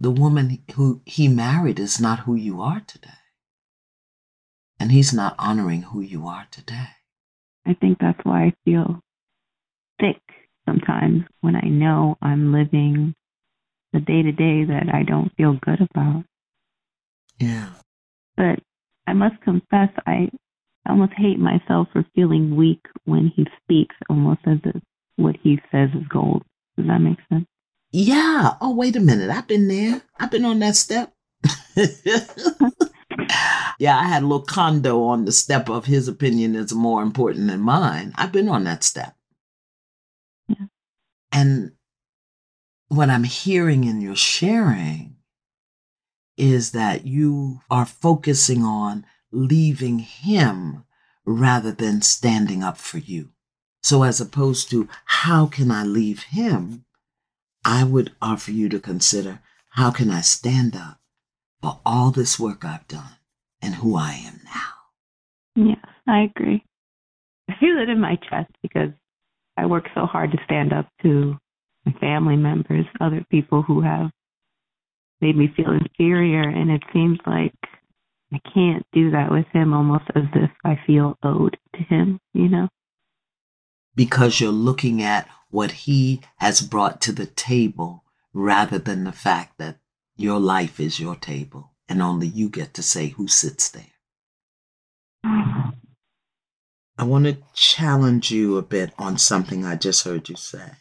The 0.00 0.10
woman 0.10 0.64
who 0.74 1.02
he 1.06 1.28
married 1.28 1.78
is 1.78 2.00
not 2.00 2.20
who 2.20 2.34
you 2.34 2.60
are 2.60 2.80
today. 2.80 3.22
And 4.80 4.90
he's 4.90 5.12
not 5.12 5.36
honoring 5.38 5.82
who 5.82 6.00
you 6.00 6.26
are 6.26 6.48
today. 6.50 6.88
I 7.64 7.74
think 7.74 7.98
that's 8.00 8.24
why 8.24 8.46
I 8.46 8.54
feel 8.64 9.00
sick 10.00 10.20
sometimes 10.66 11.22
when 11.40 11.56
I 11.56 11.68
know 11.68 12.16
I'm 12.20 12.52
living 12.52 13.14
the 13.92 14.00
day 14.00 14.22
to 14.22 14.32
day 14.32 14.64
that 14.64 14.92
I 14.92 15.02
don't 15.02 15.32
feel 15.36 15.58
good 15.62 15.80
about. 15.80 16.24
Yeah. 17.38 17.70
But 18.36 18.60
I 19.06 19.12
must 19.12 19.40
confess, 19.42 19.88
I 20.06 20.28
almost 20.88 21.12
hate 21.16 21.38
myself 21.38 21.88
for 21.92 22.04
feeling 22.14 22.56
weak 22.56 22.84
when 23.04 23.32
he 23.34 23.46
speaks, 23.62 23.96
almost 24.10 24.40
as 24.46 24.58
if 24.64 24.82
what 25.16 25.36
he 25.42 25.60
says 25.72 25.90
is 25.94 26.06
gold. 26.08 26.42
Does 26.76 26.86
that 26.86 26.98
make 26.98 27.18
sense? 27.30 27.46
Yeah. 27.90 28.54
Oh, 28.60 28.74
wait 28.74 28.96
a 28.96 29.00
minute. 29.00 29.30
I've 29.30 29.48
been 29.48 29.68
there. 29.68 30.02
I've 30.18 30.30
been 30.30 30.44
on 30.44 30.58
that 30.58 30.76
step. 30.76 31.12
yeah, 33.78 33.98
I 33.98 34.04
had 34.04 34.22
a 34.22 34.26
little 34.26 34.42
condo 34.42 35.04
on 35.04 35.24
the 35.24 35.32
step 35.32 35.70
of 35.70 35.86
his 35.86 36.08
opinion 36.08 36.54
is 36.54 36.74
more 36.74 37.02
important 37.02 37.48
than 37.48 37.60
mine. 37.60 38.12
I've 38.16 38.32
been 38.32 38.48
on 38.48 38.64
that 38.64 38.84
step. 38.84 39.15
And 41.36 41.72
what 42.88 43.10
I'm 43.10 43.24
hearing 43.24 43.84
in 43.84 44.00
your 44.00 44.16
sharing 44.16 45.16
is 46.38 46.72
that 46.72 47.06
you 47.06 47.60
are 47.70 47.84
focusing 47.84 48.62
on 48.62 49.04
leaving 49.30 49.98
him 49.98 50.84
rather 51.26 51.72
than 51.72 52.00
standing 52.00 52.62
up 52.62 52.78
for 52.78 52.96
you. 52.96 53.32
So, 53.82 54.02
as 54.02 54.18
opposed 54.18 54.70
to 54.70 54.88
how 55.04 55.44
can 55.44 55.70
I 55.70 55.84
leave 55.84 56.22
him, 56.22 56.86
I 57.66 57.84
would 57.84 58.12
offer 58.22 58.50
you 58.50 58.70
to 58.70 58.80
consider 58.80 59.40
how 59.72 59.90
can 59.90 60.08
I 60.08 60.22
stand 60.22 60.74
up 60.74 61.00
for 61.60 61.80
all 61.84 62.12
this 62.12 62.40
work 62.40 62.64
I've 62.64 62.88
done 62.88 63.18
and 63.60 63.74
who 63.74 63.94
I 63.94 64.12
am 64.12 64.40
now. 64.42 65.66
Yes, 65.66 65.84
I 66.08 66.20
agree. 66.34 66.64
I 67.50 67.56
feel 67.60 67.78
it 67.78 67.90
in 67.90 68.00
my 68.00 68.16
chest 68.16 68.52
because 68.62 68.92
I 69.56 69.66
work 69.66 69.88
so 69.94 70.06
hard 70.06 70.32
to 70.32 70.38
stand 70.44 70.72
up 70.72 70.88
to 71.02 71.36
my 71.84 71.92
family 72.00 72.36
members, 72.36 72.86
other 73.00 73.24
people 73.30 73.62
who 73.62 73.80
have 73.80 74.10
made 75.20 75.36
me 75.36 75.52
feel 75.56 75.72
inferior. 75.72 76.42
And 76.42 76.70
it 76.70 76.82
seems 76.92 77.18
like 77.26 77.54
I 78.32 78.40
can't 78.52 78.84
do 78.92 79.10
that 79.12 79.30
with 79.30 79.46
him 79.52 79.72
almost 79.72 80.04
as 80.14 80.24
if 80.34 80.50
I 80.64 80.78
feel 80.86 81.16
owed 81.22 81.56
to 81.74 81.82
him, 81.82 82.20
you 82.34 82.48
know? 82.48 82.68
Because 83.94 84.40
you're 84.40 84.50
looking 84.50 85.00
at 85.00 85.28
what 85.50 85.70
he 85.70 86.20
has 86.36 86.60
brought 86.60 87.00
to 87.02 87.12
the 87.12 87.26
table 87.26 88.04
rather 88.34 88.78
than 88.78 89.04
the 89.04 89.12
fact 89.12 89.58
that 89.58 89.78
your 90.16 90.38
life 90.38 90.78
is 90.80 91.00
your 91.00 91.16
table 91.16 91.72
and 91.88 92.02
only 92.02 92.26
you 92.26 92.48
get 92.48 92.74
to 92.74 92.82
say 92.82 93.08
who 93.08 93.28
sits 93.28 93.70
there. 93.70 93.92
Oh, 95.24 95.55
I 96.98 97.04
want 97.04 97.26
to 97.26 97.36
challenge 97.54 98.30
you 98.30 98.56
a 98.56 98.62
bit 98.62 98.92
on 98.98 99.18
something 99.18 99.64
I 99.64 99.76
just 99.76 100.04
heard 100.04 100.28
you 100.28 100.36
say. 100.36 100.72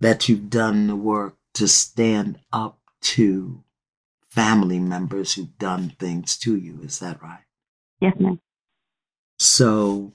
That 0.00 0.28
you've 0.28 0.50
done 0.50 0.86
the 0.86 0.96
work 0.96 1.36
to 1.54 1.66
stand 1.66 2.38
up 2.52 2.78
to 3.02 3.64
family 4.30 4.78
members 4.78 5.34
who've 5.34 5.58
done 5.58 5.94
things 5.98 6.36
to 6.38 6.56
you. 6.56 6.80
Is 6.82 7.00
that 7.00 7.22
right? 7.22 7.44
Yes, 8.00 8.14
ma'am. 8.18 8.40
So 9.38 10.12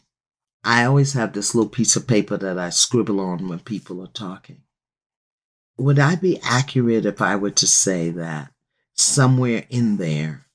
I 0.64 0.86
always 0.86 1.14
have 1.14 1.34
this 1.34 1.54
little 1.56 1.70
piece 1.70 1.96
of 1.96 2.08
paper 2.08 2.38
that 2.38 2.58
I 2.58 2.70
scribble 2.70 3.20
on 3.20 3.48
when 3.48 3.60
people 3.60 4.02
are 4.02 4.08
talking. 4.08 4.62
Would 5.78 6.00
I 6.00 6.16
be 6.16 6.40
accurate 6.44 7.06
if 7.06 7.22
I 7.22 7.36
were 7.36 7.52
to 7.52 7.68
say 7.68 8.10
that 8.12 8.52
somewhere 8.94 9.66
in 9.70 9.98
there 9.98 10.46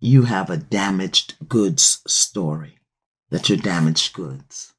you 0.00 0.22
have 0.22 0.50
a 0.50 0.56
damaged 0.56 1.34
goods 1.48 2.02
story? 2.06 2.78
That 3.34 3.48
you're 3.48 3.58
damaged 3.58 4.14
goods. 4.14 4.74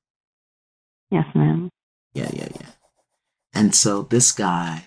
Yes, 1.12 1.26
ma'am. 1.36 1.70
Yeah, 2.14 2.30
yeah, 2.32 2.48
yeah. 2.56 2.70
And 3.54 3.76
so 3.76 4.04
this 4.04 4.32
guy 4.32 4.86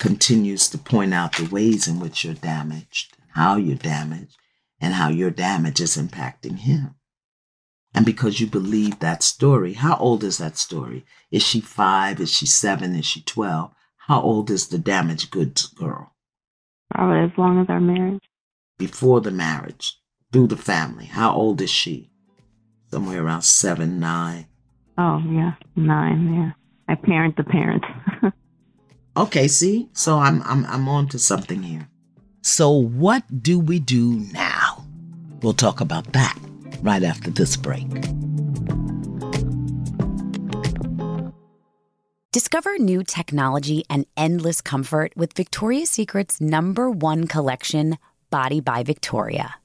continues 0.00 0.68
to 0.70 0.78
point 0.78 1.14
out 1.14 1.36
the 1.36 1.48
ways 1.48 1.86
in 1.86 2.00
which 2.00 2.24
you're 2.24 2.34
damaged, 2.34 3.16
how 3.34 3.54
you're 3.54 3.76
damaged, 3.76 4.36
and 4.80 4.94
how 4.94 5.10
your 5.10 5.30
damage 5.30 5.80
is 5.80 5.96
impacting 5.96 6.58
him. 6.58 6.96
And 7.94 8.04
because 8.04 8.40
you 8.40 8.48
believe 8.48 8.98
that 8.98 9.22
story, 9.22 9.74
how 9.74 9.96
old 9.98 10.24
is 10.24 10.38
that 10.38 10.58
story? 10.58 11.06
Is 11.30 11.44
she 11.44 11.60
five? 11.60 12.18
Is 12.18 12.32
she 12.32 12.46
seven? 12.46 12.96
Is 12.96 13.06
she 13.06 13.22
12? 13.22 13.70
How 14.08 14.20
old 14.20 14.50
is 14.50 14.66
the 14.66 14.78
damaged 14.78 15.30
goods 15.30 15.68
girl? 15.68 16.16
Probably 16.92 17.20
as 17.20 17.38
long 17.38 17.60
as 17.60 17.68
our 17.68 17.80
marriage. 17.80 18.28
Before 18.76 19.20
the 19.20 19.30
marriage, 19.30 20.00
through 20.32 20.48
the 20.48 20.56
family. 20.56 21.04
How 21.04 21.32
old 21.32 21.60
is 21.60 21.70
she? 21.70 22.10
Somewhere 22.94 23.24
around 23.24 23.42
seven, 23.42 23.98
nine. 23.98 24.46
Oh 24.96 25.20
yeah, 25.28 25.54
nine. 25.74 26.32
Yeah, 26.32 26.50
I 26.86 26.94
parent 26.94 27.36
the 27.36 27.42
parents. 27.42 27.84
okay, 29.16 29.48
see, 29.48 29.88
so 29.94 30.20
I'm 30.20 30.40
I'm 30.44 30.64
I'm 30.66 30.88
on 30.88 31.08
to 31.08 31.18
something 31.18 31.64
here. 31.64 31.88
So 32.42 32.70
what 32.70 33.24
do 33.42 33.58
we 33.58 33.80
do 33.80 34.20
now? 34.32 34.86
We'll 35.42 35.54
talk 35.54 35.80
about 35.80 36.12
that 36.12 36.38
right 36.82 37.02
after 37.02 37.32
this 37.32 37.56
break. 37.56 37.90
Discover 42.30 42.78
new 42.78 43.02
technology 43.02 43.82
and 43.90 44.06
endless 44.16 44.60
comfort 44.60 45.12
with 45.16 45.32
Victoria's 45.32 45.90
Secret's 45.90 46.40
number 46.40 46.88
one 46.88 47.26
collection, 47.26 47.98
Body 48.30 48.60
by 48.60 48.84
Victoria. 48.84 49.56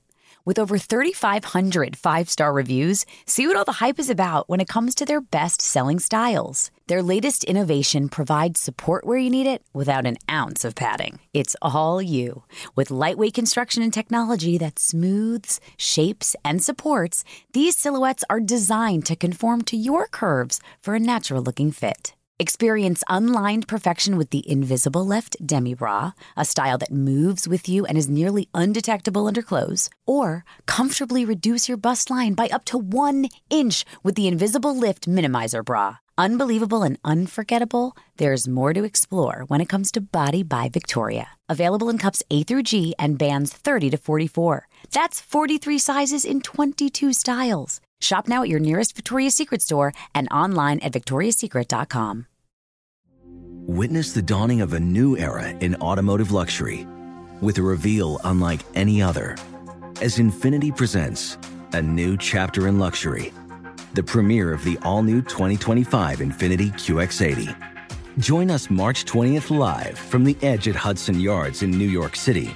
With 0.50 0.58
over 0.58 0.80
3,500 0.80 1.96
five 1.96 2.28
star 2.28 2.52
reviews, 2.52 3.06
see 3.28 3.46
what 3.46 3.56
all 3.56 3.66
the 3.66 3.86
hype 3.86 4.00
is 4.00 4.10
about 4.10 4.50
when 4.50 4.60
it 4.60 4.68
comes 4.68 4.96
to 4.96 5.06
their 5.06 5.22
best 5.22 5.62
selling 5.62 6.00
styles. 6.00 6.72
Their 6.88 7.04
latest 7.04 7.44
innovation 7.44 8.10
provides 8.10 8.60
support 8.60 9.06
where 9.06 9.20
you 9.20 9.30
need 9.30 9.46
it 9.46 9.62
without 9.74 10.08
an 10.08 10.18
ounce 10.28 10.66
of 10.66 10.74
padding. 10.74 11.20
It's 11.36 11.56
all 11.62 12.02
you. 12.02 12.46
With 12.76 12.90
lightweight 12.90 13.36
construction 13.36 13.84
and 13.84 13.94
technology 13.94 14.58
that 14.58 14.80
smooths, 14.80 15.60
shapes, 15.78 16.36
and 16.44 16.64
supports, 16.64 17.24
these 17.54 17.78
silhouettes 17.78 18.24
are 18.28 18.40
designed 18.40 19.06
to 19.06 19.16
conform 19.16 19.62
to 19.66 19.78
your 19.78 20.08
curves 20.08 20.60
for 20.82 20.96
a 20.96 21.00
natural 21.00 21.44
looking 21.44 21.72
fit. 21.72 22.16
Experience 22.42 23.04
unlined 23.10 23.68
perfection 23.68 24.16
with 24.16 24.30
the 24.30 24.50
Invisible 24.50 25.06
Lift 25.06 25.36
Demi 25.46 25.74
Bra, 25.74 26.14
a 26.38 26.46
style 26.46 26.78
that 26.78 26.90
moves 26.90 27.50
with 27.50 27.68
you 27.68 27.86
and 27.86 27.98
is 27.98 28.08
nearly 28.08 28.48
undetectable 28.54 29.28
under 29.28 29.42
clothes. 29.42 29.90
Or 30.08 30.46
comfortably 30.66 31.26
reduce 31.26 31.68
your 31.68 31.78
bust 31.78 32.10
line 32.10 32.36
by 32.36 32.48
up 32.48 32.64
to 32.72 32.78
one 32.78 33.28
inch 33.50 33.84
with 34.04 34.16
the 34.16 34.26
Invisible 34.26 34.74
Lift 34.74 35.06
Minimizer 35.06 35.66
Bra. 35.66 35.98
Unbelievable 36.18 36.82
and 36.84 36.98
unforgettable, 37.04 37.98
there's 38.16 38.48
more 38.48 38.72
to 38.72 38.86
explore 38.86 39.44
when 39.48 39.60
it 39.60 39.68
comes 39.68 39.92
to 39.92 40.00
Body 40.00 40.42
by 40.42 40.70
Victoria. 40.70 41.32
Available 41.50 41.90
in 41.90 41.98
cups 41.98 42.24
A 42.32 42.44
through 42.44 42.64
G 42.64 42.96
and 42.98 43.18
bands 43.18 43.52
30 43.52 43.90
to 43.90 43.98
44. 43.98 44.66
That's 44.94 45.20
43 45.20 45.78
sizes 45.78 46.24
in 46.24 46.40
22 46.40 47.12
styles. 47.12 47.82
Shop 48.00 48.28
now 48.28 48.44
at 48.44 48.50
your 48.50 48.60
nearest 48.60 48.96
Victoria's 48.96 49.36
Secret 49.36 49.62
store 49.62 49.94
and 50.16 50.28
online 50.32 50.80
at 50.80 50.94
victoriassecret.com. 50.94 52.26
Witness 53.68 54.14
the 54.14 54.22
dawning 54.22 54.62
of 54.62 54.74
a 54.74 54.80
new 54.80 55.16
era 55.16 55.50
in 55.50 55.76
automotive 55.76 56.32
luxury 56.32 56.88
with 57.40 57.58
a 57.60 57.62
reveal 57.62 58.20
unlike 58.24 58.62
any 58.74 59.02
other 59.02 59.36
as 60.02 60.18
Infiniti 60.18 60.76
presents 60.76 61.38
a 61.74 61.82
new 61.82 62.18
chapter 62.18 62.68
in 62.68 62.80
luxury, 62.80 63.32
the 63.94 64.04
premiere 64.04 64.54
of 64.54 64.64
the 64.64 64.78
all 64.82 65.04
new 65.04 65.22
2025 65.22 66.20
Infiniti 66.20 66.72
QX80. 66.72 67.56
Join 68.18 68.50
us 68.50 68.70
March 68.70 69.06
20th 69.06 69.56
live 69.56 70.00
from 70.00 70.24
the 70.24 70.36
edge 70.42 70.68
at 70.68 70.76
Hudson 70.76 71.20
Yards 71.20 71.62
in 71.64 71.70
New 71.70 71.88
York 71.88 72.16
City 72.16 72.56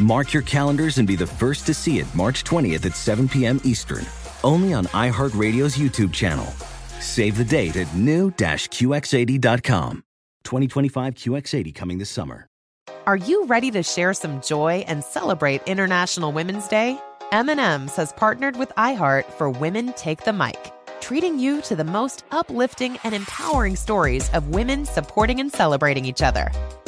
Mark 0.00 0.32
your 0.32 0.44
calendars 0.44 0.98
and 0.98 1.08
be 1.08 1.16
the 1.16 1.26
first 1.26 1.66
to 1.66 1.74
see 1.74 1.98
it 1.98 2.06
March 2.14 2.44
20th 2.44 2.86
at 2.86 2.94
7 2.94 3.28
p.m. 3.28 3.60
Eastern, 3.64 4.06
only 4.44 4.72
on 4.72 4.84
iHeartRadio's 4.86 5.76
YouTube 5.76 6.12
channel. 6.12 6.46
Save 7.00 7.36
the 7.36 7.44
date 7.44 7.76
at 7.76 7.92
new-QX80.com. 7.96 10.04
2025 10.44 11.14
QX80 11.14 11.74
coming 11.74 11.98
this 11.98 12.10
summer. 12.10 12.46
Are 13.06 13.16
you 13.16 13.44
ready 13.46 13.72
to 13.72 13.82
share 13.82 14.14
some 14.14 14.40
joy 14.40 14.84
and 14.86 15.02
celebrate 15.02 15.62
International 15.66 16.30
Women's 16.30 16.68
Day? 16.68 16.96
M&M's 17.32 17.96
has 17.96 18.12
partnered 18.12 18.56
with 18.56 18.70
iHeart 18.76 19.24
for 19.32 19.50
Women 19.50 19.92
Take 19.94 20.24
the 20.24 20.32
Mic, 20.32 20.72
treating 21.00 21.38
you 21.38 21.60
to 21.62 21.74
the 21.74 21.84
most 21.84 22.24
uplifting 22.30 22.98
and 23.04 23.14
empowering 23.14 23.76
stories 23.76 24.28
of 24.30 24.48
women 24.48 24.84
supporting 24.84 25.40
and 25.40 25.52
celebrating 25.52 26.04
each 26.04 26.22
other. 26.22 26.50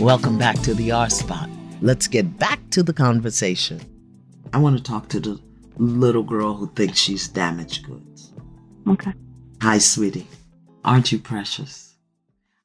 Welcome 0.00 0.38
back 0.38 0.58
to 0.62 0.74
the 0.74 0.90
R 0.92 1.08
Spot. 1.08 1.48
Let's 1.80 2.08
get 2.08 2.38
back 2.38 2.60
to 2.70 2.82
the 2.82 2.92
conversation. 2.92 3.80
I 4.52 4.58
want 4.58 4.76
to 4.76 4.82
talk 4.82 5.08
to 5.10 5.20
the 5.20 5.40
little 5.76 6.22
girl 6.22 6.54
who 6.54 6.68
thinks 6.68 6.98
she's 6.98 7.28
damaged 7.28 7.86
goods. 7.86 8.32
Okay. 8.86 9.12
Hi, 9.62 9.78
sweetie. 9.78 10.26
Aren't 10.84 11.10
you 11.12 11.18
precious? 11.18 11.96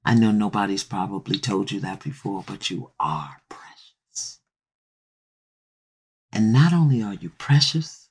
I 0.05 0.15
know 0.15 0.31
nobody's 0.31 0.83
probably 0.83 1.37
told 1.39 1.71
you 1.71 1.79
that 1.81 2.03
before, 2.03 2.43
but 2.45 2.69
you 2.69 2.91
are 2.99 3.41
precious. 3.47 4.39
And 6.31 6.51
not 6.51 6.73
only 6.73 7.01
are 7.01 7.13
you 7.13 7.29
precious, 7.37 8.09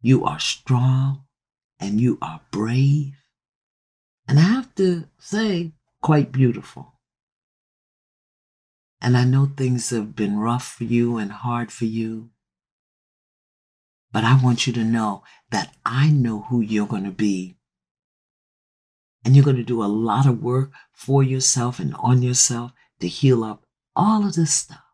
you 0.00 0.24
are 0.24 0.38
strong 0.38 1.24
and 1.78 2.00
you 2.00 2.18
are 2.22 2.40
brave. 2.50 3.19
And 4.30 4.38
I 4.38 4.42
have 4.42 4.72
to 4.76 5.08
say, 5.18 5.72
quite 6.00 6.30
beautiful. 6.30 6.92
And 9.00 9.16
I 9.16 9.24
know 9.24 9.46
things 9.46 9.90
have 9.90 10.14
been 10.14 10.38
rough 10.38 10.74
for 10.74 10.84
you 10.84 11.16
and 11.16 11.32
hard 11.32 11.72
for 11.72 11.86
you. 11.86 12.30
But 14.12 14.22
I 14.22 14.40
want 14.40 14.68
you 14.68 14.72
to 14.74 14.84
know 14.84 15.24
that 15.50 15.74
I 15.84 16.10
know 16.10 16.42
who 16.42 16.60
you're 16.60 16.86
going 16.86 17.02
to 17.02 17.10
be. 17.10 17.56
And 19.24 19.34
you're 19.34 19.44
going 19.44 19.56
to 19.56 19.64
do 19.64 19.82
a 19.82 19.90
lot 19.90 20.26
of 20.26 20.40
work 20.40 20.70
for 20.92 21.24
yourself 21.24 21.80
and 21.80 21.92
on 21.96 22.22
yourself 22.22 22.70
to 23.00 23.08
heal 23.08 23.42
up 23.42 23.66
all 23.96 24.24
of 24.24 24.36
this 24.36 24.54
stuff. 24.54 24.84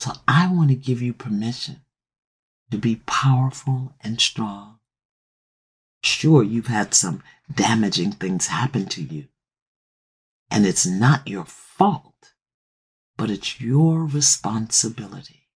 So 0.00 0.12
I 0.26 0.50
want 0.50 0.70
to 0.70 0.74
give 0.74 1.02
you 1.02 1.12
permission 1.12 1.82
to 2.70 2.78
be 2.78 3.02
powerful 3.04 3.92
and 4.00 4.18
strong. 4.18 4.77
Sure, 6.02 6.42
you've 6.42 6.66
had 6.66 6.94
some 6.94 7.22
damaging 7.52 8.12
things 8.12 8.48
happen 8.48 8.86
to 8.86 9.02
you. 9.02 9.28
And 10.50 10.66
it's 10.66 10.86
not 10.86 11.28
your 11.28 11.44
fault, 11.44 12.32
but 13.16 13.30
it's 13.30 13.60
your 13.60 14.04
responsibility 14.04 15.48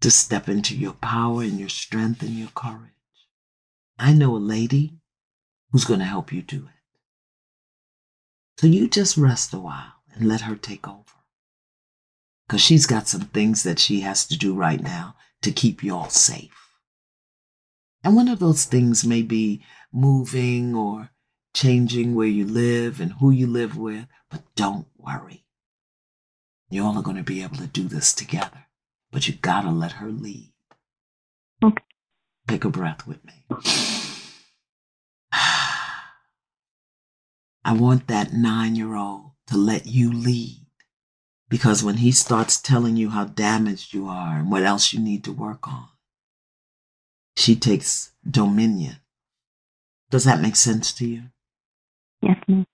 to 0.00 0.10
step 0.10 0.48
into 0.48 0.76
your 0.76 0.94
power 0.94 1.42
and 1.42 1.58
your 1.58 1.68
strength 1.68 2.22
and 2.22 2.32
your 2.32 2.50
courage. 2.54 2.90
I 3.98 4.12
know 4.12 4.36
a 4.36 4.38
lady 4.38 4.98
who's 5.70 5.84
going 5.84 6.00
to 6.00 6.06
help 6.06 6.32
you 6.32 6.42
do 6.42 6.66
it. 6.66 7.00
So 8.60 8.66
you 8.66 8.88
just 8.88 9.16
rest 9.16 9.54
a 9.54 9.58
while 9.58 9.94
and 10.14 10.28
let 10.28 10.42
her 10.42 10.56
take 10.56 10.86
over. 10.86 10.98
Because 12.46 12.60
she's 12.60 12.86
got 12.86 13.08
some 13.08 13.22
things 13.22 13.62
that 13.62 13.78
she 13.78 14.00
has 14.00 14.26
to 14.26 14.36
do 14.36 14.54
right 14.54 14.82
now 14.82 15.14
to 15.42 15.52
keep 15.52 15.82
you 15.82 15.94
all 15.94 16.10
safe. 16.10 16.61
And 18.04 18.16
one 18.16 18.28
of 18.28 18.38
those 18.38 18.64
things 18.64 19.04
may 19.04 19.22
be 19.22 19.64
moving 19.92 20.74
or 20.74 21.10
changing 21.54 22.14
where 22.14 22.26
you 22.26 22.44
live 22.46 23.00
and 23.00 23.12
who 23.14 23.30
you 23.30 23.46
live 23.46 23.76
with, 23.76 24.06
but 24.30 24.42
don't 24.54 24.86
worry. 24.96 25.44
You 26.70 26.84
all 26.84 26.96
are 26.98 27.02
going 27.02 27.18
to 27.18 27.22
be 27.22 27.42
able 27.42 27.56
to 27.56 27.66
do 27.66 27.84
this 27.84 28.12
together, 28.12 28.66
but 29.10 29.28
you 29.28 29.34
got 29.34 29.62
to 29.62 29.70
let 29.70 29.92
her 29.92 30.10
lead. 30.10 30.52
Okay. 31.62 31.84
Take 32.48 32.64
a 32.64 32.70
breath 32.70 33.06
with 33.06 33.24
me. 33.24 33.44
I 37.64 37.74
want 37.74 38.08
that 38.08 38.32
nine 38.32 38.74
year 38.74 38.96
old 38.96 39.32
to 39.48 39.56
let 39.56 39.86
you 39.86 40.12
lead. 40.12 40.66
Because 41.48 41.84
when 41.84 41.98
he 41.98 42.10
starts 42.10 42.58
telling 42.58 42.96
you 42.96 43.10
how 43.10 43.26
damaged 43.26 43.92
you 43.92 44.08
are 44.08 44.38
and 44.38 44.50
what 44.50 44.62
else 44.62 44.94
you 44.94 44.98
need 44.98 45.22
to 45.24 45.32
work 45.32 45.68
on, 45.68 45.88
she 47.36 47.56
takes 47.56 48.12
dominion. 48.28 48.96
Does 50.10 50.24
that 50.24 50.40
make 50.40 50.56
sense 50.56 50.92
to 50.94 51.06
you? 51.06 51.22
Yes, 52.20 52.36
ma'am. 52.46 52.66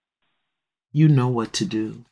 You 0.93 1.09
know 1.09 1.29
what 1.29 1.53
to 1.55 1.65
do. 1.65 2.05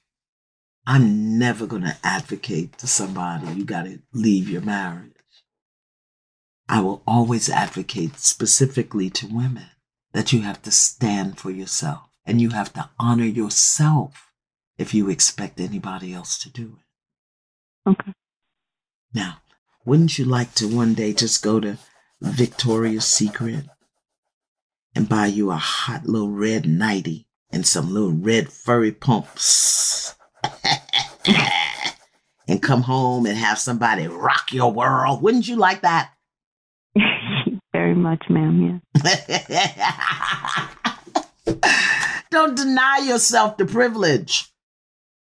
I'm 0.87 1.39
never 1.39 1.67
going 1.67 1.83
to 1.83 1.97
advocate 2.05 2.79
to 2.79 2.87
somebody 2.87 3.53
you 3.53 3.65
got 3.65 3.85
to 3.85 4.01
leave 4.13 4.49
your 4.49 4.63
marriage. 4.63 5.13
I 6.69 6.81
will 6.81 7.03
always 7.07 7.49
advocate 7.49 8.19
specifically 8.19 9.11
to 9.11 9.27
women 9.27 9.71
that 10.13 10.33
you 10.33 10.43
have 10.43 10.63
to 10.63 10.71
stand 10.71 11.39
for 11.39 11.51
yourself 11.51 12.09
and 12.25 12.41
you 12.41 12.51
have 12.51 12.73
to 12.75 12.91
honor 12.99 13.25
yourself 13.25 14.31
if 14.79 14.95
you 14.95 15.09
expect 15.09 15.61
anybody 15.61 16.13
else 16.13 16.39
to 16.39 16.51
do 16.51 16.79
it. 16.79 17.91
Okay. 17.91 18.13
Now, 19.15 19.39
wouldn't 19.85 20.19
you 20.19 20.25
like 20.25 20.55
to 20.55 20.67
one 20.67 20.95
day 20.95 21.13
just 21.13 21.43
go 21.43 21.61
to 21.61 21.79
Victoria's 22.21 23.05
Secret 23.05 23.67
and 24.95 25.09
buy 25.09 25.27
you 25.27 25.51
a 25.51 25.57
hot 25.57 26.07
little 26.07 26.31
red 26.31 26.67
nightie 26.67 27.27
and 27.51 27.67
some 27.67 27.93
little 27.93 28.13
red 28.13 28.51
furry 28.51 28.93
pumps. 28.93 30.15
and 32.49 32.63
come 32.63 32.83
home 32.83 33.27
and 33.27 33.37
have 33.37 33.59
somebody 33.59 34.07
rock 34.07 34.53
your 34.53 34.73
world. 34.73 35.23
Wouldn't 35.23 35.49
you 35.49 35.57
like 35.57 35.83
that? 35.83 36.13
Very 37.73 37.95
much, 37.95 38.25
ma'am, 38.31 38.81
yeah. 39.05 39.15
Don't 42.31 42.57
deny 42.57 42.99
yourself 43.07 43.57
the 43.57 43.67
privilege. 43.67 44.51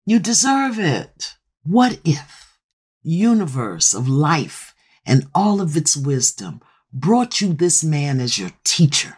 You 0.05 0.19
deserve 0.19 0.79
it. 0.79 1.35
What 1.63 1.99
if 2.05 2.57
universe 3.03 3.93
of 3.93 4.07
life 4.07 4.73
and 5.05 5.27
all 5.35 5.61
of 5.61 5.75
its 5.75 5.95
wisdom 5.95 6.61
brought 6.95 7.41
you 7.41 7.53
this 7.53 7.83
man 7.83 8.19
as 8.19 8.39
your 8.39 8.51
teacher 8.63 9.17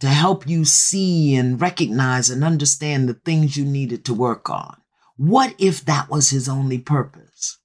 to 0.00 0.06
help 0.06 0.48
you 0.48 0.64
see 0.64 1.34
and 1.34 1.60
recognize 1.60 2.30
and 2.30 2.42
understand 2.44 3.08
the 3.08 3.14
things 3.14 3.56
you 3.56 3.64
needed 3.64 4.04
to 4.04 4.14
work 4.14 4.48
on? 4.48 4.76
What 5.16 5.54
if 5.58 5.84
that 5.84 6.08
was 6.08 6.30
his 6.30 6.48
only 6.48 6.78
purpose? 6.78 7.58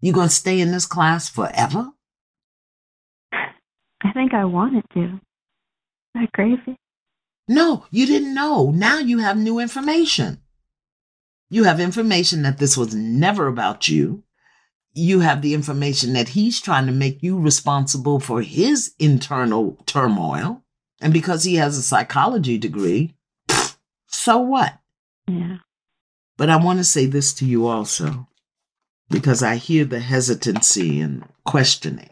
You 0.00 0.12
gonna 0.12 0.28
stay 0.30 0.60
in 0.60 0.72
this 0.72 0.86
class 0.86 1.28
forever? 1.28 1.90
I 3.32 4.12
think 4.12 4.34
I 4.34 4.44
wanted 4.44 4.84
to. 4.94 5.20
That 6.14 6.32
crazy? 6.32 6.76
No, 7.48 7.86
you 7.90 8.06
didn't 8.06 8.34
know. 8.34 8.70
Now 8.70 8.98
you 8.98 9.18
have 9.18 9.36
new 9.36 9.58
information. 9.58 10.40
You 11.50 11.64
have 11.64 11.80
information 11.80 12.42
that 12.42 12.58
this 12.58 12.76
was 12.76 12.94
never 12.94 13.46
about 13.46 13.88
you. 13.88 14.23
You 14.94 15.20
have 15.20 15.42
the 15.42 15.54
information 15.54 16.12
that 16.12 16.30
he's 16.30 16.60
trying 16.60 16.86
to 16.86 16.92
make 16.92 17.22
you 17.22 17.38
responsible 17.38 18.20
for 18.20 18.42
his 18.42 18.94
internal 18.98 19.76
turmoil. 19.86 20.62
And 21.00 21.12
because 21.12 21.44
he 21.44 21.56
has 21.56 21.76
a 21.76 21.82
psychology 21.82 22.58
degree, 22.58 23.16
so 24.06 24.38
what? 24.38 24.78
Yeah. 25.26 25.58
But 26.36 26.48
I 26.48 26.56
want 26.56 26.78
to 26.78 26.84
say 26.84 27.06
this 27.06 27.32
to 27.34 27.44
you 27.44 27.66
also, 27.66 28.28
because 29.10 29.42
I 29.42 29.56
hear 29.56 29.84
the 29.84 30.00
hesitancy 30.00 31.00
and 31.00 31.24
questioning. 31.44 32.10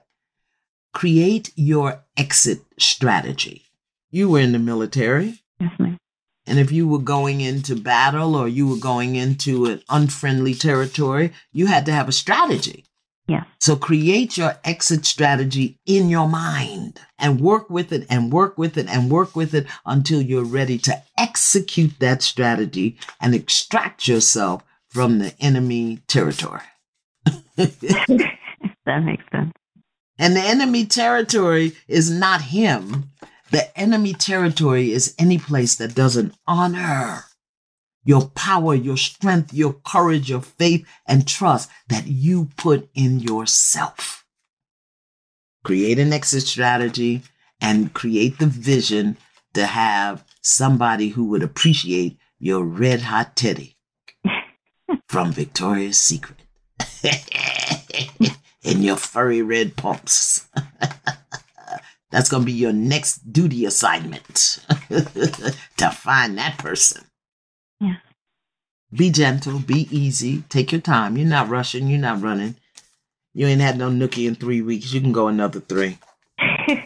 Create 0.93 1.53
your 1.55 2.05
exit 2.17 2.61
strategy. 2.79 3.67
You 4.11 4.29
were 4.29 4.41
in 4.41 4.53
the 4.53 4.59
military. 4.59 5.43
Yes, 5.59 5.73
ma'am. 5.79 5.97
And 6.47 6.59
if 6.59 6.73
you 6.73 6.89
were 6.89 6.99
going 6.99 7.41
into 7.41 7.77
battle 7.77 8.35
or 8.35 8.49
you 8.49 8.67
were 8.67 8.77
going 8.77 9.15
into 9.15 9.67
an 9.67 9.83
unfriendly 9.89 10.55
territory, 10.55 11.33
you 11.53 11.67
had 11.67 11.87
to 11.87 11.93
have 11.93 12.09
a 12.09 12.13
strategy. 12.13 12.85
Yeah. 13.29 13.45
So 13.61 13.77
create 13.77 14.37
your 14.37 14.59
exit 14.65 15.07
strategy 15.07 15.79
in 15.87 16.09
your 16.09 16.29
mind 16.29 17.01
and 17.19 17.41
work 17.41 17.71
with 17.71 17.93
it 17.93 18.05
and 18.11 18.33
work 18.33 18.59
with 18.59 18.77
it 18.77 18.89
and 18.89 19.11
work 19.11 19.37
with 19.37 19.55
it 19.55 19.67
until 19.87 20.21
you're 20.21 20.45
ready 20.45 20.77
to 20.79 21.03
execute 21.17 21.99
that 22.01 22.23
strategy 22.23 22.99
and 23.21 23.35
extract 23.35 24.09
yourself 24.09 24.65
from 24.89 25.21
the 25.21 25.35
enemy 25.41 26.01
territory. 26.09 26.61
that 27.57 29.03
makes 29.05 29.25
sense. 29.31 29.53
And 30.19 30.37
the 30.37 30.41
enemy 30.41 30.85
territory 30.87 31.73
is 31.89 32.11
not 32.11 32.43
him. 32.43 33.11
The 33.53 33.79
enemy 33.79 34.15
territory 34.15 34.93
is 34.93 35.15
any 35.19 35.37
place 35.37 35.75
that 35.75 35.95
doesn't 35.95 36.35
honor 36.47 37.25
your 38.03 38.29
power, 38.31 38.75
your 38.75 38.97
strength, 38.97 39.53
your 39.53 39.75
courage, 39.75 40.31
your 40.31 40.41
faith, 40.41 40.89
and 41.07 41.29
trust 41.29 41.69
that 41.89 42.07
you 42.07 42.49
put 42.57 42.89
in 42.95 43.21
yourself. 43.21 44.25
Create 45.65 45.99
an 45.99 46.15
exit 46.15 46.45
strategy 46.45 47.25
and 47.61 47.93
create 47.93 48.39
the 48.39 48.47
vision 48.47 49.19
to 49.53 49.67
have 49.67 50.25
somebody 50.41 51.11
who 51.11 51.27
would 51.27 51.43
appreciate 51.43 52.17
your 52.39 52.65
red 52.65 53.03
hot 53.03 53.37
teddy 53.37 53.77
from 55.09 55.31
Victoria's 55.31 55.99
Secret 55.99 56.39
in 58.63 58.83
your 58.83 58.97
furry 58.97 59.43
red 59.43 59.77
pumps. 59.77 60.49
That's 62.13 62.29
going 62.29 62.43
to 62.43 62.47
be 62.47 62.53
your 62.53 62.75
next 62.75 63.33
duty 63.33 63.65
assignment 63.65 64.59
to 65.79 65.91
find 65.91 66.37
that 66.37 66.59
person. 66.59 67.07
Yeah. 67.81 67.97
Be 68.93 69.11
gentle, 69.11 69.59
be 69.59 69.89
easy, 69.91 70.43
take 70.51 70.73
your 70.73 70.83
time. 70.83 71.17
You're 71.17 71.27
not 71.27 71.49
rushing, 71.49 71.89
you're 71.89 71.99
not 71.99 72.21
running. 72.21 72.57
You 73.33 73.47
ain't 73.47 73.63
had 73.63 73.79
no 73.79 73.91
nookie 73.91 74.29
in 74.29 74.35
three 74.35 74.61
weeks. 74.61 74.93
You 74.93 75.01
can 75.01 75.13
go 75.13 75.29
another 75.29 75.61
three, 75.61 75.99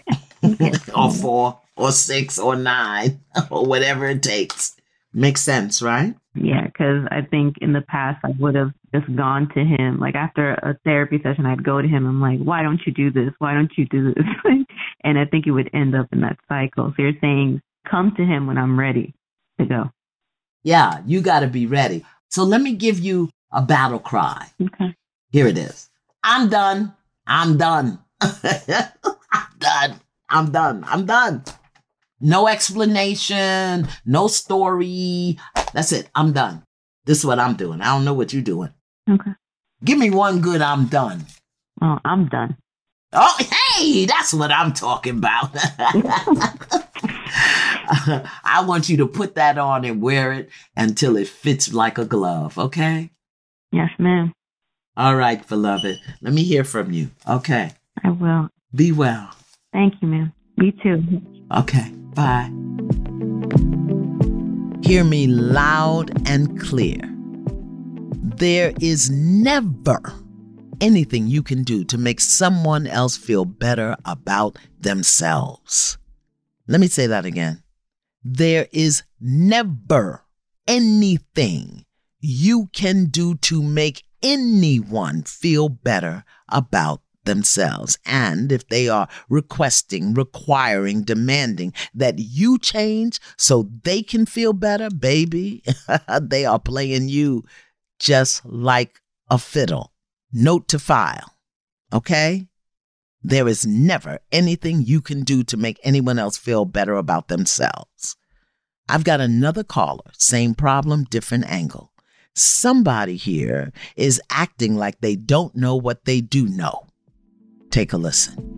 or 0.95 1.11
four, 1.11 1.59
or 1.77 1.91
six, 1.91 2.39
or 2.39 2.55
nine, 2.55 3.21
or 3.51 3.67
whatever 3.67 4.07
it 4.07 4.23
takes. 4.23 4.77
Makes 5.12 5.43
sense, 5.43 5.83
right? 5.83 6.15
Yeah, 6.37 6.66
because 6.66 7.07
I 7.11 7.22
think 7.22 7.57
in 7.61 7.72
the 7.72 7.81
past 7.83 8.18
I 8.25 8.33
would 8.38 8.55
have 8.55 8.72
just 8.94 9.14
gone 9.16 9.49
to 9.55 9.64
him. 9.64 9.99
Like 9.99 10.14
after 10.14 10.53
a 10.53 10.77
therapy 10.85 11.20
session, 11.22 11.46
I'd 11.46 11.64
go 11.64 11.81
to 11.81 11.88
him. 11.88 12.07
I'm 12.07 12.20
like, 12.20 12.38
why 12.40 12.62
don't 12.62 12.81
you 12.87 12.92
do 12.92 13.11
this? 13.11 13.33
Why 13.38 13.55
don't 13.55 13.72
you 13.77 13.87
do 13.87 14.14
this? 14.14 14.25
and 15.05 15.18
I 15.18 15.25
think 15.25 15.46
it 15.46 15.53
would 15.53 15.70
end 15.72 15.94
up 15.94 16.07
in 16.12 16.20
that 16.20 16.38
cycle. 16.49 16.92
So 16.96 17.03
you're 17.03 17.12
saying, 17.20 17.61
come 17.88 18.14
to 18.16 18.25
him 18.25 18.46
when 18.46 18.59
I'm 18.59 18.79
ready 18.79 19.14
to 19.59 19.66
go. 19.66 19.90
Yeah, 20.62 21.03
you 21.07 21.20
got 21.20 21.40
to 21.40 21.46
be 21.46 21.66
ready. 21.66 22.05
So 22.31 22.42
let 22.42 22.61
me 22.61 22.75
give 22.75 22.99
you 22.99 23.31
a 23.53 23.62
battle 23.62 24.01
cry. 24.01 24.49
Okay. 24.61 24.94
Here 25.31 25.46
it 25.46 25.59
is. 25.59 25.88
I'm 26.22 26.49
done. 26.49 26.94
I'm 27.27 27.57
done. 27.57 27.99
I'm 28.20 29.59
done. 29.59 30.01
I'm 30.29 30.51
done. 30.51 30.85
I'm 30.87 31.07
done. 31.07 31.44
No 32.21 32.49
explanation, 32.49 33.89
no 34.05 34.27
story. 34.29 35.39
That's 35.73 35.93
it. 35.93 36.09
I'm 36.15 36.33
done. 36.33 36.63
This 37.05 37.19
is 37.19 37.27
what 37.27 37.39
I'm 37.39 37.55
doing. 37.55 37.81
I 37.81 37.95
don't 37.95 38.05
know 38.05 38.15
what 38.15 38.33
you're 38.33 38.43
doing. 38.43 38.73
Okay. 39.09 39.33
Give 39.85 39.99
me 39.99 40.11
one 40.11 40.41
good 40.41 40.63
I'm 40.63 40.87
done. 40.87 41.27
Oh, 41.83 41.99
I'm 42.05 42.29
done. 42.29 42.57
Oh, 43.13 43.37
hey, 43.39 44.07
that's 44.07 44.35
what 44.35 44.51
I'm 44.51 44.73
talking 44.73 45.19
about. 45.19 45.51
I 48.45 48.65
want 48.67 48.89
you 48.89 48.97
to 48.99 49.07
put 49.07 49.37
that 49.37 49.59
on 49.59 49.85
and 49.85 50.03
wear 50.03 50.33
it 50.33 50.51
until 50.77 51.17
it 51.17 51.29
fits 51.29 51.73
like 51.73 51.99
a 51.99 52.05
glove, 52.05 52.59
okay? 52.59 53.11
Yes, 53.71 53.91
ma'am. 53.99 54.33
All 54.97 55.15
right, 55.15 55.47
beloved. 55.47 55.99
Let 56.23 56.33
me 56.33 56.43
hear 56.43 56.65
from 56.65 56.91
you. 56.91 57.11
Okay. 57.29 57.73
I 58.03 58.11
will. 58.11 58.49
Be 58.75 58.91
well. 58.93 59.31
Thank 59.73 59.95
you, 60.01 60.09
ma'am. 60.09 60.33
You 60.57 60.73
too. 60.73 61.03
Okay. 61.55 61.93
Bye. 62.17 62.51
Hear 64.83 65.05
me 65.05 65.27
loud 65.27 66.27
and 66.27 66.59
clear. 66.59 66.99
There 68.39 68.73
is 68.81 69.11
never 69.11 70.01
anything 70.81 71.27
you 71.27 71.43
can 71.43 71.63
do 71.63 71.85
to 71.85 71.99
make 71.99 72.21
someone 72.21 72.87
else 72.87 73.19
feel 73.19 73.45
better 73.45 73.97
about 74.07 74.57
themselves. 74.81 75.99
Let 76.67 76.81
me 76.81 76.89
say 76.89 77.07
that 77.07 77.27
again. 77.27 77.63
There 78.25 78.67
is 78.73 79.03
never 79.21 80.25
anything 80.67 81.85
you 82.21 82.71
can 82.73 83.07
do 83.07 83.35
to 83.37 83.63
make 83.63 84.05
anyone 84.23 85.23
feel 85.23 85.69
better 85.69 86.25
about 86.49 87.03
themselves. 87.27 87.99
And 88.07 88.51
if 88.51 88.67
they 88.69 88.89
are 88.89 89.09
requesting, 89.29 90.15
requiring, 90.15 91.03
demanding 91.03 91.73
that 91.95 92.19
you 92.19 92.59
change 92.59 93.21
so 93.37 93.69
they 93.85 94.03
can 94.03 94.25
feel 94.27 94.53
better, 94.53 94.89
baby, 94.91 95.62
they 96.23 96.45
are 96.45 96.59
playing 96.59 97.09
you 97.09 97.45
just 97.99 98.45
like 98.45 99.01
a 99.31 99.39
fiddle. 99.39 99.93
Note 100.33 100.69
to 100.69 100.79
file. 100.79 101.35
Okay? 101.93 102.49
There 103.23 103.49
is 103.49 103.67
never 103.67 104.21
anything 104.31 104.83
you 104.83 105.01
can 105.01 105.23
do 105.23 105.43
to 105.45 105.57
make 105.57 105.81
anyone 105.83 106.19
else 106.19 106.37
feel 106.37 106.65
better 106.65 106.95
about 106.95 107.29
themselves. 107.29 108.17
I've 108.89 109.05
got 109.05 109.21
another 109.21 109.65
caller, 109.65 110.11
same 110.12 110.55
problem, 110.55 111.05
different 111.05 111.51
angle. 111.51 111.93
Somebody 112.35 113.17
here 113.17 113.73
is 113.97 114.21
acting 114.31 114.77
like 114.77 115.01
they 115.01 115.17
don't 115.17 115.57
know 115.57 115.75
what 115.75 116.05
they 116.05 116.21
do 116.21 116.47
know. 116.47 116.86
Take 117.71 117.93
a 117.93 117.97
listen. 117.97 118.57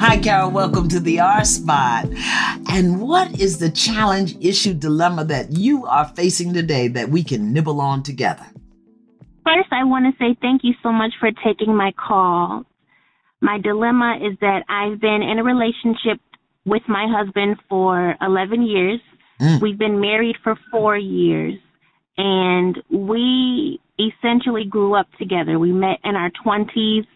Hi, 0.00 0.16
Carol. 0.16 0.50
Welcome 0.50 0.88
to 0.88 0.98
the 0.98 1.20
R 1.20 1.44
Spot. 1.44 2.08
And 2.70 3.00
what 3.00 3.38
is 3.38 3.58
the 3.58 3.70
challenge, 3.70 4.34
issue, 4.40 4.72
dilemma 4.72 5.24
that 5.26 5.52
you 5.52 5.84
are 5.86 6.08
facing 6.16 6.54
today 6.54 6.88
that 6.88 7.10
we 7.10 7.22
can 7.22 7.52
nibble 7.52 7.80
on 7.80 8.02
together? 8.02 8.46
First, 9.44 9.68
I 9.72 9.84
want 9.84 10.06
to 10.06 10.18
say 10.18 10.36
thank 10.40 10.62
you 10.64 10.74
so 10.82 10.90
much 10.90 11.12
for 11.20 11.30
taking 11.44 11.74
my 11.74 11.92
call. 11.92 12.64
My 13.40 13.58
dilemma 13.58 14.18
is 14.22 14.38
that 14.40 14.64
I've 14.68 15.00
been 15.00 15.22
in 15.22 15.38
a 15.38 15.44
relationship 15.44 16.20
with 16.64 16.82
my 16.88 17.06
husband 17.08 17.56
for 17.68 18.16
11 18.20 18.62
years. 18.66 19.00
Mm. 19.40 19.60
We've 19.60 19.78
been 19.78 20.00
married 20.00 20.36
for 20.42 20.56
four 20.70 20.96
years, 20.96 21.54
and 22.16 22.78
we 22.90 23.80
essentially 24.08 24.64
grew 24.64 24.94
up 24.94 25.08
together. 25.18 25.58
We 25.58 25.72
met 25.72 25.98
in 26.04 26.16
our 26.16 26.30
20s, 26.44 27.06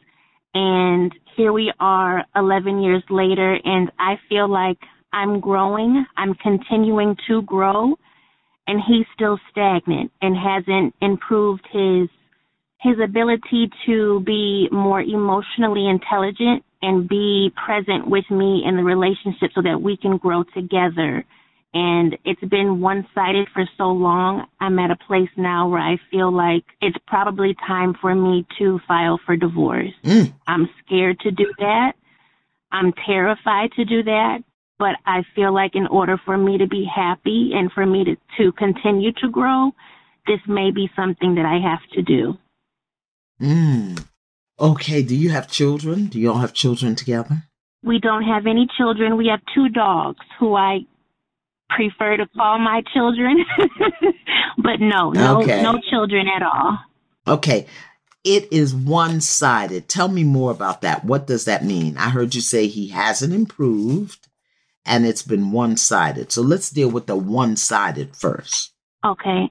And 0.54 1.12
here 1.36 1.52
we 1.52 1.72
are 1.80 2.24
11 2.36 2.80
years 2.82 3.02
later, 3.10 3.58
and 3.64 3.90
I 3.98 4.14
feel 4.28 4.48
like 4.48 4.78
I'm 5.12 5.40
growing. 5.40 6.04
I'm 6.16 6.34
continuing 6.34 7.16
to 7.28 7.42
grow, 7.42 7.96
and 8.66 8.80
he's 8.86 9.06
still 9.14 9.38
stagnant 9.50 10.12
and 10.22 10.36
hasn't 10.36 10.94
improved 11.00 11.66
his 11.72 12.08
his 12.80 12.96
ability 13.02 13.70
to 13.86 14.20
be 14.26 14.68
more 14.70 15.00
emotionally 15.00 15.88
intelligent 15.88 16.62
and 16.82 17.08
be 17.08 17.50
present 17.64 18.06
with 18.06 18.30
me 18.30 18.62
in 18.66 18.76
the 18.76 18.84
relationship 18.84 19.50
so 19.54 19.62
that 19.62 19.80
we 19.80 19.96
can 19.96 20.18
grow 20.18 20.42
together. 20.54 21.24
And 21.74 22.16
it's 22.24 22.44
been 22.44 22.80
one 22.80 23.04
sided 23.16 23.48
for 23.52 23.64
so 23.76 23.90
long. 23.90 24.46
I'm 24.60 24.78
at 24.78 24.92
a 24.92 24.96
place 25.08 25.28
now 25.36 25.68
where 25.68 25.80
I 25.80 25.96
feel 26.08 26.32
like 26.32 26.62
it's 26.80 26.96
probably 27.08 27.56
time 27.66 27.94
for 28.00 28.14
me 28.14 28.46
to 28.60 28.78
file 28.86 29.18
for 29.26 29.36
divorce. 29.36 29.90
Mm. 30.04 30.32
I'm 30.46 30.68
scared 30.86 31.18
to 31.20 31.32
do 31.32 31.52
that. 31.58 31.94
I'm 32.70 32.92
terrified 33.04 33.72
to 33.72 33.84
do 33.84 34.04
that. 34.04 34.44
But 34.78 34.96
I 35.04 35.22
feel 35.34 35.52
like 35.52 35.74
in 35.74 35.88
order 35.88 36.16
for 36.24 36.38
me 36.38 36.58
to 36.58 36.68
be 36.68 36.84
happy 36.84 37.50
and 37.54 37.72
for 37.72 37.84
me 37.84 38.04
to, 38.04 38.16
to 38.38 38.52
continue 38.52 39.12
to 39.14 39.28
grow, 39.28 39.72
this 40.28 40.40
may 40.46 40.70
be 40.70 40.88
something 40.94 41.34
that 41.34 41.44
I 41.44 41.58
have 41.58 41.82
to 41.94 42.02
do. 42.02 42.38
Mm. 43.40 44.04
Okay. 44.60 45.02
Do 45.02 45.16
you 45.16 45.30
have 45.30 45.50
children? 45.50 46.06
Do 46.06 46.20
you 46.20 46.30
all 46.30 46.38
have 46.38 46.54
children 46.54 46.94
together? 46.94 47.44
We 47.82 47.98
don't 47.98 48.22
have 48.22 48.46
any 48.46 48.68
children. 48.78 49.16
We 49.16 49.26
have 49.26 49.40
two 49.54 49.68
dogs 49.68 50.24
who 50.38 50.54
I 50.54 50.86
prefer 51.74 52.16
to 52.16 52.26
call 52.36 52.58
my 52.58 52.82
children. 52.92 53.44
but 54.58 54.80
no, 54.80 55.10
no, 55.10 55.42
okay. 55.42 55.62
no 55.62 55.78
children 55.90 56.26
at 56.28 56.42
all. 56.42 56.78
Okay. 57.26 57.66
It 58.24 58.50
is 58.50 58.74
one 58.74 59.20
sided. 59.20 59.88
Tell 59.88 60.08
me 60.08 60.24
more 60.24 60.50
about 60.50 60.80
that. 60.80 61.04
What 61.04 61.26
does 61.26 61.44
that 61.44 61.64
mean? 61.64 61.98
I 61.98 62.08
heard 62.08 62.34
you 62.34 62.40
say 62.40 62.66
he 62.66 62.88
hasn't 62.88 63.34
improved 63.34 64.28
and 64.86 65.06
it's 65.06 65.22
been 65.22 65.52
one 65.52 65.76
sided. 65.76 66.32
So 66.32 66.42
let's 66.42 66.70
deal 66.70 66.90
with 66.90 67.06
the 67.06 67.16
one 67.16 67.56
sided 67.56 68.16
first. 68.16 68.72
Okay. 69.04 69.50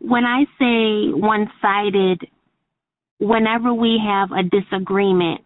When 0.00 0.24
I 0.24 0.44
say 0.58 1.12
one 1.12 1.50
sided, 1.60 2.26
whenever 3.18 3.72
we 3.72 4.00
have 4.04 4.30
a 4.32 4.42
disagreement, 4.42 5.42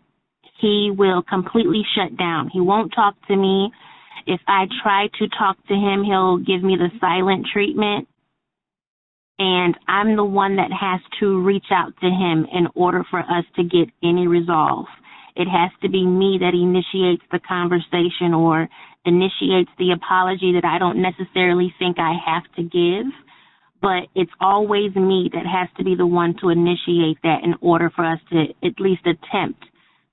he 0.61 0.92
will 0.96 1.22
completely 1.22 1.83
shut 1.94 2.16
down. 2.16 2.50
He 2.52 2.61
won't 2.61 2.92
talk 2.94 3.14
to 3.28 3.37
me. 3.37 3.72
If 4.26 4.40
I 4.46 4.66
try 4.83 5.09
to 5.18 5.28
talk 5.28 5.56
to 5.68 5.74
him, 5.74 6.04
he'll 6.04 6.38
give 6.38 6.62
me 6.62 6.76
the 6.76 6.90
silent 7.00 7.46
treatment. 7.52 8.09
And 9.38 9.74
I'm 9.88 10.16
the 10.16 10.24
one 10.24 10.56
that 10.56 10.70
has 10.70 11.00
to 11.20 11.42
reach 11.42 11.66
out 11.70 11.92
to 12.00 12.06
him 12.06 12.46
in 12.52 12.68
order 12.74 13.04
for 13.11 13.20
us 13.20 13.44
to 13.56 13.62
get 13.62 13.88
any 14.02 14.26
resolve. 14.26 14.87
It 15.37 15.48
has 15.48 15.70
to 15.83 15.88
be 15.88 16.04
me 16.04 16.38
that 16.40 16.52
initiates 16.52 17.22
the 17.33 17.40
conversation 17.40 18.35
or 18.35 18.68
initiates 19.06 19.70
the 19.78 19.92
apology 19.92 20.52
that 20.52 20.66
I 20.66 20.78
don't 20.78 21.00
necessarily 21.00 21.74
think 21.78 21.98
I 21.98 22.14
have 22.26 22.44
to 22.56 22.62
give 22.62 23.06
but 23.80 24.09
it's 24.14 24.30
always 24.40 24.94
me 24.94 25.30
that 25.33 25.46
has 25.46 25.68
to 25.78 25.85
be 25.85 25.94
the 25.94 26.06
one 26.06 26.35
to 26.40 26.50
initiate 26.50 27.18
that 27.22 27.42
in 27.42 27.54
order 27.61 27.90
for 27.94 28.04
us 28.04 28.20
to 28.30 28.44
at 28.62 28.78
least 28.78 29.02
attempt 29.06 29.64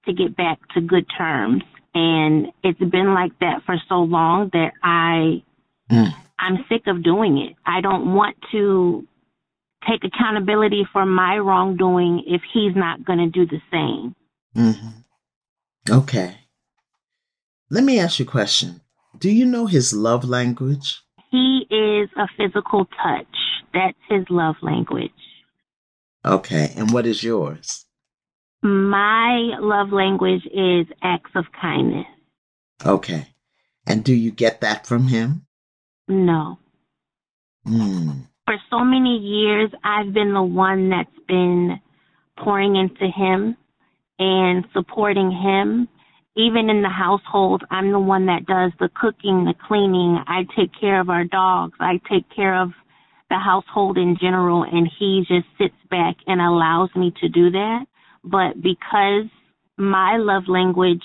to 0.06 0.14
get 0.14 0.36
back 0.38 0.60
to 0.74 0.82
good 0.82 1.06
terms. 1.18 1.64
And 1.98 2.48
it's 2.64 2.92
been 2.92 3.16
like 3.16 3.32
that 3.40 3.64
for 3.66 3.76
so 3.90 3.96
long 3.96 4.52
that 4.54 4.74
I 4.84 5.42
mm. 5.92 6.14
I'm 6.38 6.64
sick 6.70 6.84
of 6.86 7.04
doing 7.04 7.40
it. 7.40 7.56
I 7.66 7.82
don't 7.82 8.14
want 8.14 8.36
to 8.52 9.04
take 9.90 10.04
accountability 10.04 10.86
for 10.94 11.08
my 11.08 11.38
wrongdoing 11.38 12.24
if 12.28 12.42
he's 12.54 12.76
not 12.76 13.04
going 13.04 13.18
to 13.18 13.30
do 13.30 13.48
the 13.48 13.60
same. 13.72 14.16
Mm-hmm. 14.56 15.92
Okay. 15.92 16.38
Let 17.72 17.84
me 17.84 18.00
ask 18.00 18.20
you 18.20 18.26
a 18.26 18.30
question. 18.30 18.82
Do 19.18 19.32
you 19.32 19.46
know 19.46 19.66
his 19.66 19.92
love 19.92 20.24
language? 20.24 21.02
He 21.32 21.66
is 21.72 22.10
a 22.16 22.28
physical 22.38 22.86
touch. 22.86 23.26
That's 23.74 23.98
his 24.08 24.26
love 24.30 24.56
language. 24.62 25.10
Okay. 26.24 26.74
And 26.76 26.92
what 26.92 27.08
is 27.08 27.24
yours? 27.24 27.87
My 28.62 29.58
love 29.60 29.92
language 29.92 30.46
is 30.46 30.88
acts 31.04 31.32
of 31.36 31.46
kindness. 31.60 32.06
Okay. 32.86 33.28
And 33.86 34.04
do 34.04 34.14
you 34.14 34.32
get 34.32 34.62
that 34.62 34.86
from 34.86 35.08
him? 35.08 35.46
No. 36.08 36.60
Hmm. 37.66 38.12
For 38.46 38.56
so 38.70 38.80
many 38.80 39.18
years, 39.18 39.72
I've 39.84 40.14
been 40.14 40.34
the 40.34 40.44
one 40.44 40.90
that's 40.90 41.10
been 41.28 41.80
pouring 42.38 42.76
into 42.76 43.08
him 43.12 43.58
and 44.20 44.66
supporting 44.74 45.32
him. 45.32 45.88
Even 46.36 46.70
in 46.70 46.82
the 46.82 46.90
household, 46.90 47.64
I'm 47.72 47.92
the 47.92 48.00
one 48.00 48.28
that 48.28 48.46
does 48.46 48.72
the 48.80 48.90
cooking, 48.90 49.46
the 49.46 49.56
cleaning. 49.68 50.20
I 50.28 50.46
take 50.56 50.70
care 50.80 51.02
of 51.02 51.10
our 51.10 51.24
dogs. 51.24 51.74
I 51.80 52.00
take 52.10 52.30
care 52.34 52.62
of 52.62 52.70
the 53.30 53.38
household 53.38 53.98
in 53.98 54.18
general 54.20 54.64
and 54.64 54.90
he 55.00 55.26
just 55.28 55.48
sits 55.58 55.76
back 55.90 56.16
and 56.28 56.40
allows 56.40 56.90
me 56.96 57.12
to 57.22 57.28
do 57.28 57.52
that. 57.52 57.86
But 58.24 58.62
because 58.62 59.26
my 59.78 60.18
love 60.18 60.44
language 60.48 61.04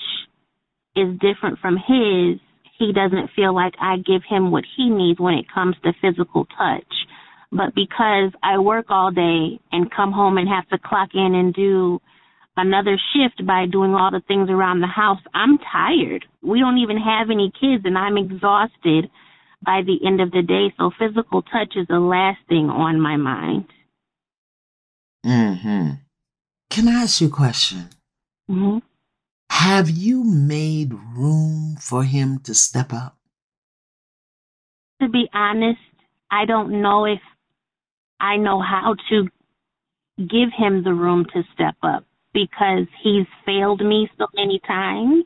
is 0.95 1.19
different 1.19 1.59
from 1.59 1.77
his, 1.77 2.39
he 2.77 2.91
doesn't 2.91 3.31
feel 3.35 3.53
like 3.53 3.73
I 3.79 3.97
give 3.97 4.21
him 4.27 4.51
what 4.51 4.63
he 4.75 4.89
needs 4.89 5.19
when 5.19 5.35
it 5.35 5.45
comes 5.53 5.75
to 5.83 5.93
physical 6.01 6.45
touch. 6.57 6.91
But 7.51 7.75
because 7.75 8.31
I 8.41 8.57
work 8.57 8.87
all 8.89 9.11
day 9.11 9.59
and 9.71 9.91
come 9.91 10.11
home 10.11 10.37
and 10.37 10.49
have 10.49 10.67
to 10.69 10.79
clock 10.83 11.09
in 11.13 11.35
and 11.35 11.53
do 11.53 12.01
another 12.57 12.97
shift 13.13 13.45
by 13.45 13.65
doing 13.71 13.93
all 13.93 14.11
the 14.11 14.23
things 14.27 14.49
around 14.49 14.81
the 14.81 14.87
house, 14.87 15.19
I'm 15.33 15.59
tired. 15.59 16.25
We 16.41 16.59
don't 16.59 16.79
even 16.79 16.97
have 16.97 17.29
any 17.29 17.51
kids 17.59 17.83
and 17.85 17.97
I'm 17.97 18.17
exhausted 18.17 19.09
by 19.63 19.81
the 19.85 20.05
end 20.05 20.19
of 20.19 20.31
the 20.31 20.41
day. 20.41 20.73
So 20.77 20.91
physical 20.97 21.41
touch 21.43 21.75
is 21.75 21.87
the 21.87 21.99
last 21.99 22.39
thing 22.49 22.69
on 22.69 22.99
my 22.99 23.17
mind. 23.17 23.65
Hmm. 25.23 26.02
Can 26.69 26.87
I 26.87 27.03
ask 27.03 27.21
you 27.21 27.27
a 27.27 27.31
question? 27.31 27.89
Hmm. 28.47 28.79
Have 29.49 29.89
you 29.89 30.23
made 30.23 30.93
room 31.15 31.77
for 31.79 32.03
him 32.03 32.39
to 32.39 32.53
step 32.53 32.91
up? 32.91 33.17
To 35.01 35.07
be 35.07 35.29
honest, 35.33 35.79
I 36.31 36.45
don't 36.45 36.81
know 36.81 37.05
if 37.05 37.19
I 38.19 38.37
know 38.37 38.61
how 38.61 38.95
to 39.09 39.27
give 40.17 40.49
him 40.57 40.83
the 40.83 40.93
room 40.93 41.25
to 41.33 41.43
step 41.53 41.75
up 41.83 42.05
because 42.33 42.87
he's 43.03 43.27
failed 43.45 43.81
me 43.81 44.09
so 44.17 44.27
many 44.35 44.59
times. 44.65 45.25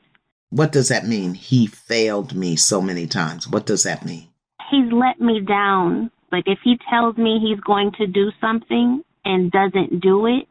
What 0.50 0.71
does 0.71 0.89
that 0.89 1.08
mean? 1.08 1.34
He 1.34 1.67
failed 1.67 2.36
me 2.36 2.56
so 2.56 2.82
many 2.82 3.08
times. 3.08 3.47
What 3.47 3.65
does 3.65 3.84
that 3.84 4.06
mean? 4.06 4.28
He's 4.69 4.91
let 4.91 5.19
me 5.19 5.41
down. 5.41 6.12
Like 6.32 6.43
if 6.47 6.60
he 6.63 6.78
tells 6.89 7.17
me 7.17 7.39
he's 7.39 7.60
going 7.62 7.91
to 7.97 8.08
do 8.08 8.32
something 8.41 9.04
and 9.23 9.52
doesn't 9.52 10.02
do 10.02 10.26
it, 10.26 10.47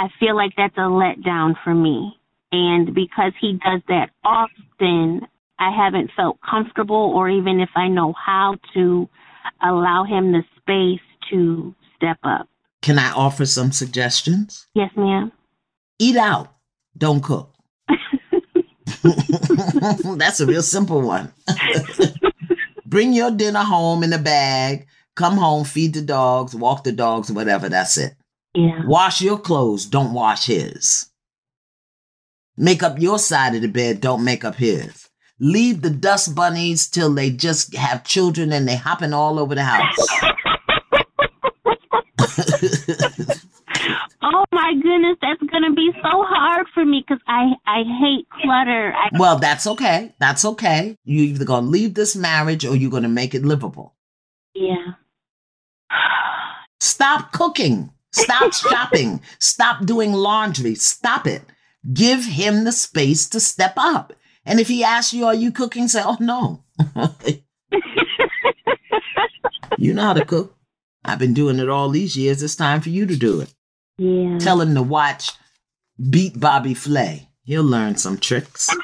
I 0.00 0.08
feel 0.18 0.34
like 0.34 0.52
that's 0.56 0.78
a 0.78 0.88
letdown 0.88 1.56
for 1.62 1.74
me. 1.74 2.16
And 2.52 2.94
because 2.94 3.32
he 3.38 3.52
does 3.52 3.82
that 3.88 4.08
often, 4.24 5.26
I 5.58 5.70
haven't 5.76 6.10
felt 6.16 6.38
comfortable 6.40 7.12
or 7.14 7.28
even 7.28 7.60
if 7.60 7.68
I 7.76 7.88
know 7.88 8.14
how 8.14 8.56
to 8.72 9.10
allow 9.62 10.04
him 10.04 10.32
the 10.32 10.42
space 10.56 11.06
to 11.30 11.74
step 11.96 12.16
up. 12.24 12.48
Can 12.80 12.98
I 12.98 13.12
offer 13.12 13.44
some 13.44 13.72
suggestions? 13.72 14.66
Yes, 14.72 14.90
ma'am. 14.96 15.32
Eat 15.98 16.16
out. 16.16 16.54
Don't 16.96 17.22
cook. 17.22 17.54
That's 20.16 20.40
a 20.40 20.46
real 20.46 20.62
simple 20.62 21.02
one. 21.02 21.30
Bring 22.86 23.12
your 23.12 23.30
dinner 23.30 23.64
home 23.64 24.02
in 24.02 24.14
a 24.14 24.18
bag. 24.18 24.86
Come 25.14 25.36
home, 25.36 25.64
feed 25.64 25.92
the 25.92 26.00
dogs, 26.00 26.54
walk 26.54 26.84
the 26.84 26.92
dogs, 26.92 27.30
whatever. 27.30 27.68
That's 27.68 27.98
it. 27.98 28.14
Yeah. 28.54 28.82
Wash 28.86 29.20
your 29.22 29.38
clothes. 29.38 29.86
Don't 29.86 30.12
wash 30.12 30.46
his. 30.46 31.06
Make 32.56 32.82
up 32.82 32.98
your 33.00 33.18
side 33.18 33.54
of 33.54 33.62
the 33.62 33.68
bed. 33.68 34.00
Don't 34.00 34.24
make 34.24 34.44
up 34.44 34.56
his. 34.56 35.08
Leave 35.38 35.80
the 35.82 35.90
dust 35.90 36.34
bunnies 36.34 36.88
till 36.88 37.14
they 37.14 37.30
just 37.30 37.74
have 37.74 38.04
children 38.04 38.52
and 38.52 38.68
they 38.68 38.76
hopping 38.76 39.14
all 39.14 39.38
over 39.38 39.54
the 39.54 39.64
house. 39.64 39.96
oh 44.22 44.44
my 44.52 44.74
goodness, 44.82 45.16
that's 45.22 45.42
gonna 45.50 45.72
be 45.74 45.90
so 46.02 46.22
hard 46.24 46.66
for 46.74 46.84
me 46.84 47.02
because 47.06 47.22
I 47.26 47.52
I 47.66 47.82
hate 48.00 48.26
clutter. 48.42 48.92
I- 48.94 49.08
well, 49.18 49.38
that's 49.38 49.66
okay. 49.66 50.14
That's 50.18 50.44
okay. 50.44 50.96
You 51.04 51.22
either 51.22 51.44
gonna 51.46 51.66
leave 51.66 51.94
this 51.94 52.14
marriage 52.14 52.66
or 52.66 52.76
you're 52.76 52.90
gonna 52.90 53.08
make 53.08 53.34
it 53.34 53.42
livable. 53.44 53.94
Yeah. 54.54 54.94
Stop 56.80 57.32
cooking. 57.32 57.92
Stop 58.12 58.52
shopping. 58.52 59.20
Stop 59.38 59.86
doing 59.86 60.12
laundry. 60.12 60.74
Stop 60.74 61.26
it. 61.26 61.42
Give 61.92 62.24
him 62.24 62.64
the 62.64 62.72
space 62.72 63.28
to 63.30 63.40
step 63.40 63.74
up. 63.76 64.12
And 64.44 64.60
if 64.60 64.68
he 64.68 64.82
asks 64.84 65.12
you, 65.12 65.26
"Are 65.26 65.34
you 65.34 65.52
cooking?" 65.52 65.88
Say, 65.88 66.02
"Oh 66.04 66.16
no." 66.20 66.64
you 69.78 69.94
know 69.94 70.02
how 70.02 70.12
to 70.14 70.24
cook. 70.24 70.56
I've 71.04 71.18
been 71.18 71.34
doing 71.34 71.58
it 71.58 71.68
all 71.68 71.88
these 71.88 72.16
years. 72.16 72.42
It's 72.42 72.56
time 72.56 72.80
for 72.80 72.90
you 72.90 73.06
to 73.06 73.16
do 73.16 73.40
it. 73.40 73.54
Yeah. 73.98 74.38
Tell 74.38 74.60
him 74.60 74.74
to 74.74 74.82
watch 74.82 75.32
beat 76.08 76.38
Bobby 76.40 76.74
Flay. 76.74 77.28
He'll 77.44 77.64
learn 77.64 77.96
some 77.96 78.18
tricks. 78.18 78.68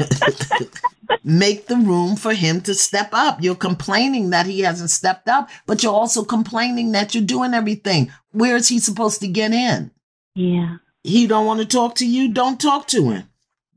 Make 1.24 1.66
the 1.66 1.76
room 1.76 2.16
for 2.16 2.32
him 2.32 2.60
to 2.62 2.74
step 2.74 3.10
up. 3.12 3.42
You're 3.42 3.54
complaining 3.54 4.30
that 4.30 4.46
he 4.46 4.60
hasn't 4.60 4.90
stepped 4.90 5.28
up, 5.28 5.48
but 5.66 5.82
you're 5.82 5.92
also 5.92 6.24
complaining 6.24 6.92
that 6.92 7.14
you're 7.14 7.24
doing 7.24 7.54
everything. 7.54 8.10
Where 8.32 8.56
is 8.56 8.68
he 8.68 8.78
supposed 8.78 9.20
to 9.20 9.28
get 9.28 9.52
in? 9.52 9.90
Yeah. 10.34 10.76
He 11.02 11.26
don't 11.26 11.46
want 11.46 11.60
to 11.60 11.66
talk 11.66 11.94
to 11.96 12.06
you. 12.06 12.32
Don't 12.32 12.60
talk 12.60 12.86
to 12.88 13.10
him. 13.10 13.28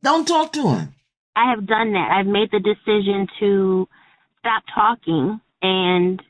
Don't 0.01 0.27
talk 0.27 0.53
to 0.53 0.67
him. 0.69 0.95
I 1.35 1.49
have 1.49 1.65
done 1.65 1.93
that. 1.93 2.11
I've 2.11 2.27
made 2.27 2.51
the 2.51 2.59
decision 2.59 3.27
to 3.39 3.87
stop 4.39 4.63
talking. 4.73 5.39
And 5.61 6.21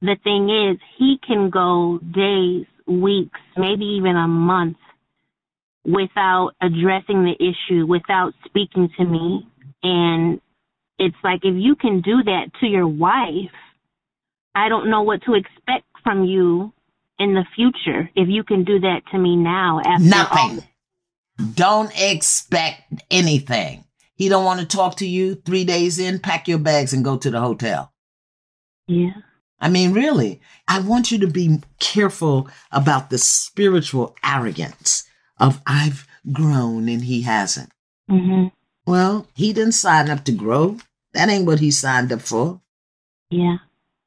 the 0.00 0.16
thing 0.22 0.48
is, 0.48 0.78
he 0.96 1.18
can 1.26 1.50
go 1.50 1.98
days, 1.98 2.66
weeks, 2.86 3.40
maybe 3.56 3.84
even 3.84 4.16
a 4.16 4.28
month 4.28 4.76
without 5.84 6.52
addressing 6.60 7.24
the 7.24 7.34
issue, 7.40 7.86
without 7.86 8.34
speaking 8.44 8.88
to 8.98 9.04
me. 9.04 9.46
And 9.82 10.40
it's 10.98 11.16
like, 11.22 11.40
if 11.44 11.54
you 11.56 11.76
can 11.76 12.00
do 12.00 12.22
that 12.24 12.50
to 12.60 12.66
your 12.66 12.88
wife, 12.88 13.52
I 14.54 14.68
don't 14.68 14.90
know 14.90 15.02
what 15.02 15.22
to 15.22 15.34
expect 15.34 15.86
from 16.02 16.24
you 16.24 16.72
in 17.18 17.34
the 17.34 17.44
future 17.54 18.10
if 18.14 18.28
you 18.28 18.44
can 18.44 18.64
do 18.64 18.80
that 18.80 19.02
to 19.12 19.18
me 19.18 19.36
now 19.36 19.80
after 19.84 20.04
Nothing. 20.04 20.58
All- 20.58 20.64
don't 21.54 21.92
expect 21.96 23.04
anything. 23.10 23.84
He 24.16 24.28
don't 24.28 24.44
want 24.44 24.58
to 24.58 24.66
talk 24.66 24.96
to 24.96 25.06
you 25.06 25.36
three 25.36 25.64
days 25.64 26.00
in, 26.00 26.18
pack 26.18 26.48
your 26.48 26.58
bags 26.58 26.92
and 26.92 27.04
go 27.04 27.16
to 27.16 27.30
the 27.30 27.40
hotel. 27.40 27.92
Yeah. 28.88 29.12
I 29.60 29.68
mean, 29.68 29.92
really, 29.92 30.40
I 30.66 30.80
want 30.80 31.12
you 31.12 31.18
to 31.20 31.28
be 31.28 31.60
careful 31.78 32.48
about 32.72 33.10
the 33.10 33.18
spiritual 33.18 34.16
arrogance 34.24 35.04
of 35.38 35.60
I've 35.66 36.06
grown 36.32 36.88
and 36.88 37.02
he 37.04 37.22
hasn't. 37.22 37.70
Mhm. 38.10 38.50
Well, 38.88 39.26
he 39.34 39.52
didn't 39.52 39.72
sign 39.72 40.08
up 40.08 40.24
to 40.24 40.32
grow. 40.32 40.78
That 41.12 41.28
ain't 41.28 41.44
what 41.44 41.60
he 41.60 41.70
signed 41.70 42.10
up 42.10 42.22
for. 42.22 42.62
Yeah. 43.28 43.58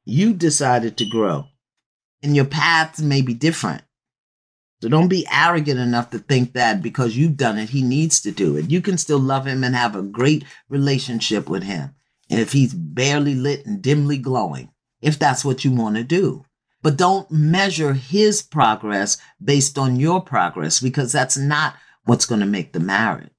You 0.04 0.34
decided 0.34 0.96
to 0.96 1.08
grow, 1.08 1.46
and 2.20 2.34
your 2.34 2.46
paths 2.46 3.00
may 3.00 3.22
be 3.22 3.32
different. 3.32 3.82
So 4.80 4.88
don't 4.88 5.06
be 5.06 5.24
arrogant 5.32 5.78
enough 5.78 6.10
to 6.10 6.18
think 6.18 6.54
that 6.54 6.82
because 6.82 7.16
you've 7.16 7.36
done 7.36 7.58
it, 7.58 7.68
he 7.68 7.82
needs 7.82 8.20
to 8.22 8.32
do 8.32 8.56
it. 8.56 8.72
You 8.72 8.80
can 8.80 8.98
still 8.98 9.20
love 9.20 9.46
him 9.46 9.62
and 9.62 9.76
have 9.76 9.94
a 9.94 10.02
great 10.02 10.42
relationship 10.68 11.48
with 11.48 11.62
him. 11.62 11.94
And 12.28 12.40
if 12.40 12.50
he's 12.50 12.74
barely 12.74 13.36
lit 13.36 13.64
and 13.64 13.80
dimly 13.80 14.18
glowing, 14.18 14.72
if 15.00 15.16
that's 15.16 15.44
what 15.44 15.64
you 15.64 15.70
want 15.70 15.94
to 15.94 16.02
do. 16.02 16.44
But 16.82 16.96
don't 16.96 17.30
measure 17.30 17.92
his 17.92 18.42
progress 18.42 19.16
based 19.40 19.78
on 19.78 19.94
your 19.94 20.20
progress 20.20 20.80
because 20.80 21.12
that's 21.12 21.36
not 21.36 21.76
what's 22.04 22.26
going 22.26 22.40
to 22.40 22.46
make 22.46 22.72
the 22.72 22.80
marriage. 22.80 23.30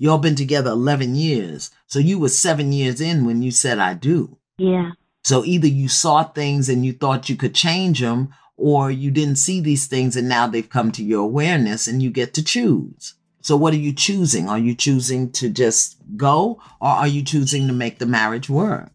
Y'all 0.00 0.16
been 0.16 0.34
together 0.34 0.70
11 0.70 1.14
years. 1.14 1.70
So 1.86 1.98
you 1.98 2.18
were 2.18 2.30
seven 2.30 2.72
years 2.72 3.02
in 3.02 3.26
when 3.26 3.42
you 3.42 3.50
said, 3.50 3.78
I 3.78 3.92
do. 3.92 4.38
Yeah. 4.56 4.92
So 5.22 5.44
either 5.44 5.66
you 5.66 5.88
saw 5.88 6.24
things 6.24 6.70
and 6.70 6.86
you 6.86 6.94
thought 6.94 7.28
you 7.28 7.36
could 7.36 7.54
change 7.54 8.00
them, 8.00 8.32
or 8.56 8.90
you 8.90 9.10
didn't 9.10 9.36
see 9.36 9.60
these 9.60 9.86
things 9.86 10.16
and 10.16 10.26
now 10.26 10.46
they've 10.46 10.68
come 10.70 10.90
to 10.92 11.04
your 11.04 11.20
awareness 11.20 11.86
and 11.86 12.02
you 12.02 12.10
get 12.10 12.32
to 12.34 12.44
choose. 12.44 13.14
So 13.42 13.56
what 13.56 13.74
are 13.74 13.78
you 13.78 13.92
choosing? 13.92 14.48
Are 14.48 14.58
you 14.58 14.74
choosing 14.74 15.30
to 15.32 15.50
just 15.50 15.96
go 16.16 16.60
or 16.80 16.88
are 16.88 17.08
you 17.08 17.22
choosing 17.22 17.66
to 17.66 17.72
make 17.74 17.98
the 17.98 18.06
marriage 18.06 18.50
work? 18.50 18.90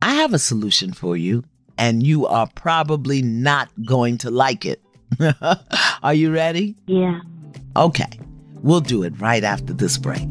I 0.00 0.14
have 0.14 0.32
a 0.32 0.38
solution 0.38 0.92
for 0.92 1.16
you 1.16 1.42
and 1.76 2.04
you 2.04 2.26
are 2.26 2.48
probably 2.54 3.20
not 3.20 3.68
going 3.84 4.18
to 4.18 4.30
like 4.30 4.64
it. 4.64 4.80
are 6.02 6.14
you 6.14 6.32
ready? 6.32 6.76
Yeah. 6.86 7.20
Okay. 7.76 8.10
We'll 8.62 8.80
do 8.80 9.02
it 9.02 9.20
right 9.20 9.44
after 9.44 9.72
this 9.72 9.98
break. 9.98 10.28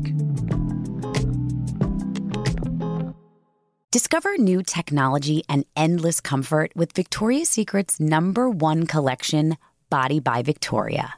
Discover 3.92 4.38
new 4.38 4.62
technology 4.62 5.44
and 5.48 5.66
endless 5.76 6.20
comfort 6.20 6.72
with 6.76 6.92
Victoria's 6.92 7.50
Secret's 7.50 8.00
number 8.00 8.50
one 8.50 8.86
collection, 8.86 9.58
Body 9.90 10.20
by 10.20 10.42
Victoria. 10.42 11.16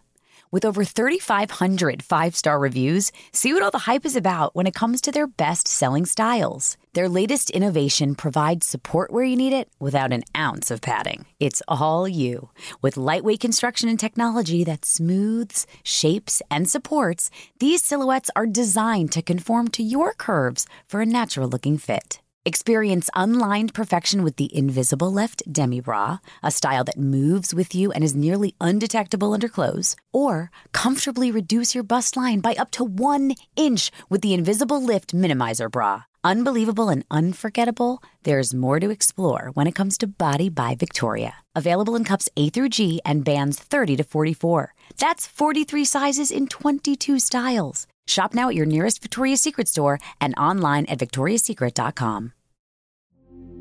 With 0.49 0.63
over 0.63 0.85
3,500 0.85 2.01
five 2.01 2.35
star 2.35 2.57
reviews, 2.57 3.11
see 3.33 3.53
what 3.53 3.63
all 3.63 3.71
the 3.71 3.89
hype 3.89 4.05
is 4.05 4.15
about 4.15 4.55
when 4.55 4.65
it 4.65 4.73
comes 4.73 5.01
to 5.01 5.11
their 5.11 5.27
best 5.27 5.67
selling 5.67 6.05
styles. 6.05 6.77
Their 6.93 7.09
latest 7.09 7.49
innovation 7.49 8.15
provides 8.15 8.65
support 8.65 9.11
where 9.11 9.25
you 9.25 9.35
need 9.35 9.53
it 9.53 9.69
without 9.79 10.13
an 10.13 10.23
ounce 10.35 10.71
of 10.71 10.81
padding. 10.81 11.25
It's 11.39 11.61
all 11.67 12.07
you. 12.07 12.49
With 12.81 12.97
lightweight 12.97 13.39
construction 13.39 13.89
and 13.89 13.99
technology 13.99 14.63
that 14.63 14.85
smooths, 14.85 15.67
shapes, 15.83 16.41
and 16.49 16.69
supports, 16.69 17.29
these 17.59 17.83
silhouettes 17.83 18.31
are 18.35 18.47
designed 18.47 19.11
to 19.11 19.21
conform 19.21 19.67
to 19.69 19.83
your 19.83 20.13
curves 20.13 20.65
for 20.87 21.01
a 21.01 21.05
natural 21.05 21.49
looking 21.49 21.77
fit. 21.77 22.19
Experience 22.47 23.09
unlined 23.13 23.73
perfection 23.73 24.23
with 24.23 24.37
the 24.37 24.49
Invisible 24.57 25.11
Lift 25.11 25.43
Demi 25.51 25.81
Bra, 25.81 26.19
a 26.41 26.49
style 26.49 26.85
that 26.85 26.97
moves 26.97 27.53
with 27.53 27.75
you 27.75 27.91
and 27.91 28.05
is 28.05 28.15
nearly 28.15 28.55
undetectable 28.61 29.33
under 29.33 29.49
clothes. 29.49 29.97
Or 30.13 30.49
comfortably 30.71 31.29
reduce 31.29 31.75
your 31.75 31.83
bust 31.83 32.15
line 32.15 32.39
by 32.39 32.53
up 32.53 32.71
to 32.71 32.85
one 32.85 33.33
inch 33.57 33.91
with 34.07 34.21
the 34.21 34.33
Invisible 34.33 34.81
Lift 34.81 35.13
Minimizer 35.13 35.69
Bra. 35.69 36.03
Unbelievable 36.23 36.87
and 36.87 37.03
unforgettable, 37.11 38.01
there's 38.23 38.53
more 38.53 38.79
to 38.79 38.89
explore 38.89 39.51
when 39.53 39.67
it 39.67 39.75
comes 39.75 39.97
to 39.97 40.07
Body 40.07 40.47
by 40.47 40.73
Victoria. 40.73 41.33
Available 41.53 41.97
in 41.97 42.05
cups 42.05 42.29
A 42.37 42.47
through 42.47 42.69
G 42.69 43.01
and 43.03 43.25
bands 43.25 43.59
30 43.59 43.97
to 43.97 44.03
44. 44.05 44.73
That's 44.95 45.27
43 45.27 45.83
sizes 45.83 46.31
in 46.31 46.47
22 46.47 47.19
styles. 47.19 47.87
Shop 48.05 48.33
now 48.33 48.47
at 48.47 48.55
your 48.55 48.65
nearest 48.65 49.01
Victoria's 49.01 49.41
Secret 49.41 49.67
store 49.67 49.99
and 50.21 50.33
online 50.37 50.85
at 50.85 50.99
victoriassecret.com. 50.99 52.31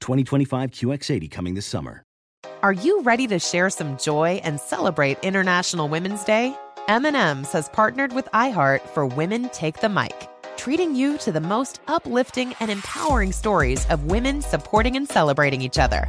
2025 0.00 0.70
QX80 0.70 1.30
coming 1.30 1.54
this 1.54 1.66
summer. 1.66 2.02
Are 2.62 2.72
you 2.72 3.02
ready 3.02 3.26
to 3.26 3.38
share 3.38 3.70
some 3.70 3.98
joy 3.98 4.40
and 4.42 4.58
celebrate 4.58 5.18
International 5.22 5.88
Women's 5.88 6.24
Day? 6.24 6.56
M&M's 6.88 7.52
has 7.52 7.68
partnered 7.68 8.12
with 8.12 8.26
iHeart 8.32 8.80
for 8.88 9.06
Women 9.06 9.48
Take 9.50 9.80
the 9.80 9.88
Mic, 9.88 10.28
treating 10.56 10.94
you 10.94 11.18
to 11.18 11.32
the 11.32 11.40
most 11.40 11.80
uplifting 11.88 12.54
and 12.60 12.70
empowering 12.70 13.32
stories 13.32 13.84
of 13.86 14.04
women 14.04 14.40
supporting 14.40 14.96
and 14.96 15.08
celebrating 15.08 15.62
each 15.62 15.78
other. 15.78 16.08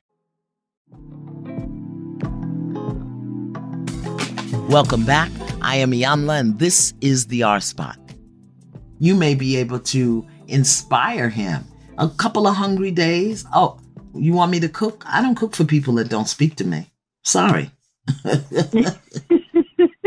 Welcome 4.71 5.05
back. 5.05 5.29
I 5.61 5.75
am 5.75 5.91
Iyanla, 5.91 6.39
and 6.39 6.57
this 6.57 6.93
is 7.01 7.27
the 7.27 7.43
R 7.43 7.59
Spot. 7.59 7.99
You 8.99 9.15
may 9.15 9.35
be 9.35 9.57
able 9.57 9.79
to 9.79 10.25
inspire 10.47 11.27
him. 11.27 11.65
A 11.97 12.07
couple 12.07 12.47
of 12.47 12.55
hungry 12.55 12.91
days. 12.91 13.45
Oh, 13.53 13.79
you 14.15 14.33
want 14.33 14.51
me 14.51 14.59
to 14.61 14.69
cook? 14.69 15.03
I 15.07 15.21
don't 15.21 15.35
cook 15.35 15.55
for 15.55 15.65
people 15.65 15.95
that 15.95 16.09
don't 16.09 16.27
speak 16.27 16.55
to 16.55 16.63
me. 16.63 16.91
Sorry. 17.23 17.69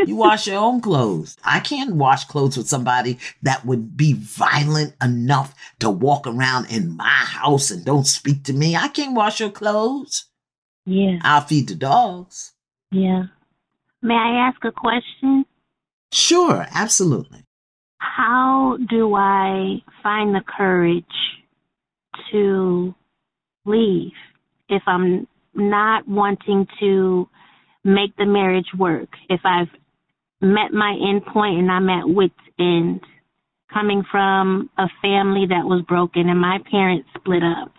you 0.07 0.16
wash 0.16 0.47
your 0.47 0.59
own 0.59 0.80
clothes. 0.80 1.37
I 1.45 1.61
can't 1.61 1.97
wash 1.97 2.24
clothes 2.24 2.57
with 2.57 2.68
somebody 2.68 3.18
that 3.43 3.64
would 3.66 3.97
be 3.97 4.14
violent 4.14 4.95
enough 5.03 5.55
to 5.80 5.91
walk 5.91 6.26
around 6.26 6.70
in 6.70 6.97
my 6.97 7.09
house 7.09 7.70
and 7.70 7.85
don't 7.85 8.07
speak 8.07 8.45
to 8.45 8.53
me. 8.53 8.76
I 8.76 8.89
can't 8.89 9.14
wash 9.14 9.41
your 9.41 9.51
clothes. 9.51 10.24
Yeah. 10.87 11.18
I'll 11.22 11.41
feed 11.43 11.68
the 11.68 11.74
dogs. 11.74 12.53
Yeah. 12.91 13.24
May 14.03 14.14
I 14.14 14.49
ask 14.49 14.62
a 14.64 14.72
question? 14.72 15.45
Sure, 16.12 16.66
absolutely. 16.72 17.43
How 17.99 18.76
do 18.89 19.14
I 19.14 19.82
find 20.03 20.35
the 20.35 20.43
courage 20.47 21.05
to 22.30 22.95
leave 23.64 24.12
if 24.68 24.82
I'm 24.87 25.26
not 25.55 26.07
wanting 26.07 26.66
to 26.80 27.28
make 27.82 28.14
the 28.16 28.26
marriage 28.26 28.68
work? 28.78 29.09
If 29.30 29.41
I've 29.45 29.70
met 30.41 30.72
my 30.72 30.97
end 31.09 31.24
point 31.24 31.59
and 31.59 31.70
I'm 31.70 31.89
at 31.89 32.09
wit's 32.09 32.35
end, 32.59 33.01
coming 33.72 34.05
from 34.11 34.70
a 34.78 34.87
family 35.03 35.47
that 35.49 35.64
was 35.64 35.82
broken 35.89 36.28
and 36.28 36.41
my 36.41 36.59
parents 36.70 37.09
split 37.16 37.43
up, 37.43 37.72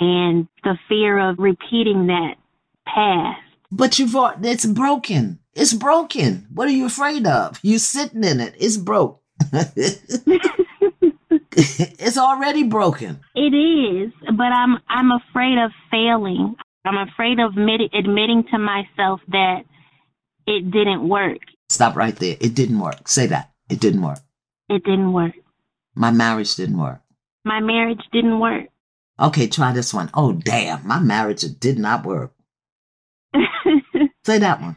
and 0.00 0.46
the 0.64 0.76
fear 0.88 1.18
of 1.18 1.38
repeating 1.38 2.08
that 2.08 2.34
past. 2.94 3.40
But 3.70 3.98
you've 3.98 4.14
it's 4.42 4.66
broken. 4.66 5.40
It's 5.54 5.74
broken. 5.74 6.46
What 6.52 6.68
are 6.68 6.72
you 6.72 6.86
afraid 6.86 7.26
of? 7.26 7.58
You 7.62 7.78
sitting 7.78 8.24
in 8.24 8.40
it. 8.40 8.54
It's 8.58 8.76
broke. 8.76 9.20
it's 11.52 12.18
already 12.18 12.62
broken. 12.62 13.20
It 13.34 13.54
is, 13.54 14.12
but 14.36 14.52
I'm 14.52 14.78
I'm 14.88 15.12
afraid 15.12 15.58
of 15.58 15.70
failing. 15.90 16.56
I'm 16.84 16.96
afraid 17.08 17.38
of 17.40 17.52
admit, 17.52 17.92
admitting 17.92 18.44
to 18.50 18.58
myself 18.58 19.20
that 19.28 19.64
it 20.46 20.70
didn't 20.70 21.08
work. 21.08 21.38
Stop 21.68 21.96
right 21.96 22.16
there. 22.16 22.36
It 22.40 22.54
didn't 22.54 22.78
work. 22.78 23.08
Say 23.08 23.26
that. 23.26 23.50
It 23.68 23.80
didn't 23.80 24.02
work. 24.02 24.20
It 24.68 24.84
didn't 24.84 25.12
work. 25.12 25.34
My 25.94 26.10
marriage 26.10 26.54
didn't 26.56 26.78
work. 26.78 27.00
My 27.44 27.60
marriage 27.60 28.00
didn't 28.12 28.40
work. 28.40 28.68
Okay, 29.20 29.48
try 29.48 29.72
this 29.72 29.92
one. 29.92 30.10
Oh, 30.14 30.32
damn. 30.32 30.86
My 30.86 31.00
marriage 31.00 31.42
did 31.58 31.78
not 31.78 32.06
work. 32.06 32.32
Say 34.24 34.38
that 34.38 34.60
one. 34.60 34.76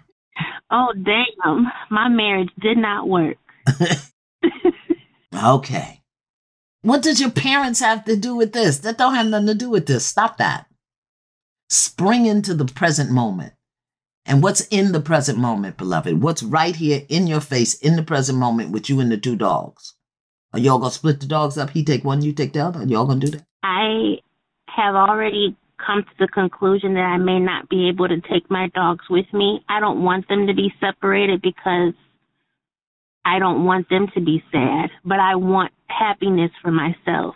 Oh, 0.69 0.93
damn. 0.93 1.67
My 1.89 2.07
marriage 2.09 2.49
did 2.59 2.77
not 2.77 3.07
work. 3.07 3.37
okay. 5.43 6.01
What 6.83 7.03
does 7.03 7.19
your 7.19 7.31
parents 7.31 7.79
have 7.79 8.05
to 8.05 8.15
do 8.15 8.35
with 8.35 8.53
this? 8.53 8.79
That 8.79 8.97
don't 8.97 9.15
have 9.15 9.27
nothing 9.27 9.47
to 9.47 9.55
do 9.55 9.69
with 9.69 9.85
this. 9.85 10.05
Stop 10.05 10.37
that. 10.37 10.65
Spring 11.69 12.25
into 12.25 12.53
the 12.53 12.65
present 12.65 13.11
moment. 13.11 13.53
And 14.25 14.43
what's 14.43 14.61
in 14.67 14.91
the 14.91 15.01
present 15.01 15.37
moment, 15.37 15.77
beloved? 15.77 16.21
What's 16.21 16.43
right 16.43 16.75
here 16.75 17.03
in 17.09 17.27
your 17.27 17.41
face 17.41 17.73
in 17.75 17.95
the 17.95 18.03
present 18.03 18.37
moment 18.37 18.71
with 18.71 18.89
you 18.89 18.99
and 18.99 19.11
the 19.11 19.17
two 19.17 19.35
dogs? 19.35 19.95
Are 20.53 20.59
y'all 20.59 20.79
gonna 20.79 20.91
split 20.91 21.19
the 21.19 21.25
dogs 21.25 21.57
up? 21.57 21.71
He 21.71 21.83
take 21.83 22.03
one, 22.03 22.21
you 22.21 22.33
take 22.33 22.53
the 22.53 22.59
other. 22.59 22.81
Are 22.81 22.85
y'all 22.85 23.05
gonna 23.05 23.19
do 23.19 23.31
that? 23.31 23.45
I 23.63 24.17
have 24.67 24.95
already 24.95 25.55
come 25.85 26.03
to 26.03 26.09
the 26.19 26.27
conclusion 26.27 26.93
that 26.95 27.01
I 27.01 27.17
may 27.17 27.39
not 27.39 27.69
be 27.69 27.89
able 27.89 28.07
to 28.07 28.21
take 28.21 28.49
my 28.49 28.69
dogs 28.75 29.05
with 29.09 29.25
me. 29.33 29.63
I 29.69 29.79
don't 29.79 30.03
want 30.03 30.27
them 30.27 30.47
to 30.47 30.53
be 30.53 30.73
separated 30.79 31.41
because 31.41 31.93
I 33.25 33.39
don't 33.39 33.65
want 33.65 33.89
them 33.89 34.07
to 34.15 34.21
be 34.21 34.43
sad, 34.51 34.89
but 35.05 35.19
I 35.19 35.35
want 35.35 35.71
happiness 35.87 36.51
for 36.61 36.71
myself. 36.71 37.35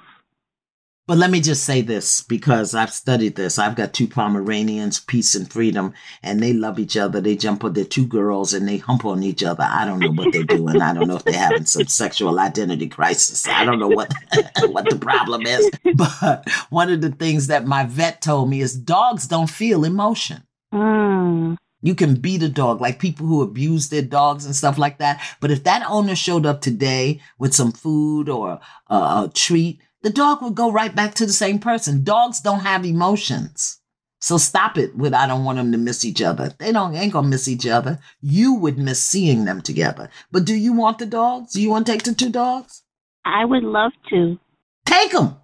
But 1.08 1.20
let 1.20 1.30
me 1.30 1.40
just 1.40 1.64
say 1.64 1.82
this 1.82 2.24
because 2.24 2.74
I've 2.74 2.92
studied 2.92 3.36
this. 3.36 3.60
I've 3.60 3.76
got 3.76 3.94
two 3.94 4.08
Pomeranians, 4.08 5.00
Peace 5.02 5.36
and 5.36 5.52
Freedom, 5.52 5.94
and 6.24 6.42
they 6.42 6.52
love 6.52 6.80
each 6.80 6.98
other. 6.98 7.22
They 7.22 7.36
jump 7.36 7.64
on 7.64 7.74
their 7.74 7.86
two 7.86 8.08
girls 8.08 8.54
and 8.54 8.68
they 8.68 8.78
hump 8.78 9.06
on 9.06 9.22
each 9.22 9.44
other. 9.44 9.68
I 9.70 9.86
don't 9.86 10.00
know 10.00 10.12
what 10.12 10.34
they're 10.34 10.44
doing. 10.44 10.82
I 10.82 10.96
don't 10.96 11.08
know 11.08 11.18
if 11.18 11.24
they're 11.24 11.38
having 11.38 11.66
some 11.66 11.86
sexual 11.88 12.40
identity 12.40 12.88
crisis. 12.88 13.48
I 13.48 13.66
don't 13.66 13.78
know 13.78 13.88
what 13.88 14.12
what 14.70 14.90
the 14.90 14.98
problem 14.98 15.44
is. 15.46 15.70
But 15.94 16.50
one 16.72 16.92
of 16.92 17.02
the 17.02 17.12
things 17.12 17.48
that 17.48 17.68
my 17.68 17.84
vet 17.84 18.24
told 18.24 18.50
me 18.50 18.62
is 18.62 18.76
dogs 18.76 19.28
don't 19.28 19.50
feel 19.50 19.84
emotion. 19.84 20.42
Mm. 20.74 21.58
You 21.84 21.94
can 21.94 22.16
beat 22.16 22.42
a 22.42 22.50
dog, 22.50 22.82
like 22.82 22.98
people 22.98 23.28
who 23.28 23.44
abuse 23.44 23.90
their 23.90 24.02
dogs 24.02 24.44
and 24.48 24.56
stuff 24.56 24.80
like 24.80 24.98
that. 24.98 25.22
But 25.40 25.52
if 25.52 25.66
that 25.66 25.86
owner 25.88 26.16
showed 26.16 26.48
up 26.48 26.62
today 26.62 27.22
with 27.38 27.54
some 27.54 27.72
food 27.72 28.28
or 28.28 28.60
a, 28.88 28.96
a 28.96 29.32
treat, 29.32 29.82
the 30.06 30.12
dog 30.12 30.44
would 30.44 30.54
go 30.54 30.72
right 30.72 30.96
back 30.96 31.16
to 31.16 31.26
the 31.26 31.34
same 31.34 31.58
person. 31.58 32.04
Dogs 32.04 32.40
don't 32.40 32.60
have 32.60 32.86
emotions. 32.86 33.82
So 34.22 34.38
stop 34.38 34.78
it 34.78 34.96
with 34.96 35.16
I 35.16 35.26
don't 35.26 35.44
want 35.44 35.58
them 35.58 35.72
to 35.72 35.80
miss 35.80 36.06
each 36.06 36.22
other. 36.22 36.54
They 36.60 36.72
don't 36.72 36.96
ain't 36.96 37.12
gonna 37.12 37.28
miss 37.28 37.48
each 37.48 37.66
other. 37.66 37.98
You 38.22 38.54
would 38.54 38.78
miss 38.78 39.04
seeing 39.04 39.46
them 39.46 39.64
together. 39.64 40.12
But 40.32 40.46
do 40.46 40.54
you 40.54 40.74
want 40.74 41.00
the 41.00 41.08
dogs? 41.08 41.54
Do 41.54 41.62
you 41.62 41.72
want 41.72 41.88
to 41.88 41.92
take 41.92 42.04
the 42.04 42.14
two 42.14 42.30
dogs? 42.30 42.84
I 43.26 43.46
would 43.46 43.64
love 43.64 43.94
to. 44.12 44.38
Take 44.86 45.12
them. 45.12 45.38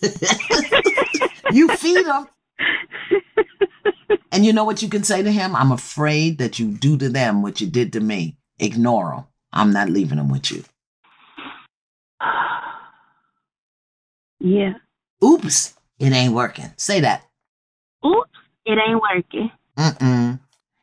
you 1.52 1.66
feed 1.70 2.06
them. 2.06 2.28
and 4.30 4.46
you 4.46 4.52
know 4.52 4.62
what 4.62 4.80
you 4.80 4.88
can 4.88 5.02
say 5.02 5.24
to 5.24 5.32
him? 5.32 5.56
I'm 5.56 5.72
afraid 5.72 6.38
that 6.38 6.60
you 6.60 6.68
do 6.68 6.96
to 6.98 7.08
them 7.08 7.42
what 7.42 7.60
you 7.60 7.66
did 7.66 7.92
to 7.94 8.00
me. 8.00 8.36
Ignore 8.60 9.10
them. 9.10 9.24
I'm 9.52 9.72
not 9.72 9.90
leaving 9.90 10.18
them 10.18 10.28
with 10.28 10.52
you. 10.52 10.62
Yeah. 14.44 14.74
Oops, 15.24 15.74
it 15.98 16.12
ain't 16.12 16.34
working. 16.34 16.70
Say 16.76 17.00
that. 17.00 17.24
Oops, 18.04 18.30
it 18.66 18.78
ain't 18.78 19.00
working. 19.00 19.50
Mm-mm. 19.78 20.38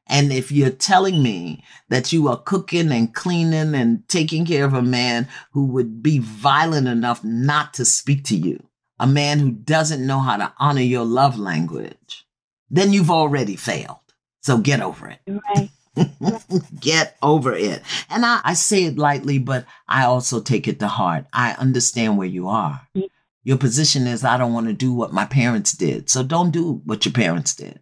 And 0.08 0.34
if 0.34 0.52
you're 0.52 0.72
telling 0.72 1.22
me 1.22 1.64
that 1.90 2.12
you 2.12 2.28
are 2.28 2.42
cooking 2.42 2.92
and 2.92 3.14
cleaning 3.14 3.76
and 3.76 4.06
taking 4.10 4.48
care 4.48 4.66
of 4.66 4.74
a 4.74 4.82
man 4.82 5.28
who 5.52 5.68
would 5.68 6.02
be 6.02 6.18
violent 6.18 6.88
enough 6.88 7.24
not 7.24 7.76
to 7.76 7.86
speak 7.86 8.24
to 8.26 8.36
you, 8.36 8.68
a 9.00 9.06
man 9.06 9.38
who 9.38 9.52
doesn't 9.52 10.06
know 10.06 10.20
how 10.20 10.38
to 10.38 10.52
honor 10.58 10.82
your 10.82 11.06
love 11.06 11.38
language, 11.38 12.26
then 12.72 12.92
you've 12.92 13.12
already 13.12 13.56
failed. 13.56 14.00
So 14.42 14.58
get 14.58 14.82
over 14.82 15.08
it. 15.08 15.20
Right. 15.28 15.70
get 16.80 17.16
over 17.22 17.54
it. 17.54 17.84
And 18.10 18.26
I, 18.26 18.42
I, 18.44 18.54
say 18.56 18.86
it 18.86 18.98
lightly, 18.98 19.38
but 19.38 19.66
I 19.88 20.06
also 20.06 20.42
take 20.42 20.68
it 20.68 20.80
to 20.80 20.88
heart. 20.88 21.26
I 21.32 21.52
understand 21.54 22.18
where 22.18 22.28
you 22.28 22.48
are. 22.48 22.82
Yeah. 22.94 23.08
Your 23.44 23.58
position 23.58 24.06
is 24.08 24.24
I 24.24 24.38
don't 24.38 24.54
want 24.54 24.68
to 24.68 24.74
do 24.74 24.94
what 24.94 25.14
my 25.14 25.26
parents 25.26 25.72
did. 25.72 26.10
So 26.10 26.24
don't 26.24 26.52
do 26.52 26.82
what 26.86 27.06
your 27.06 27.14
parents 27.14 27.56
did. 27.56 27.80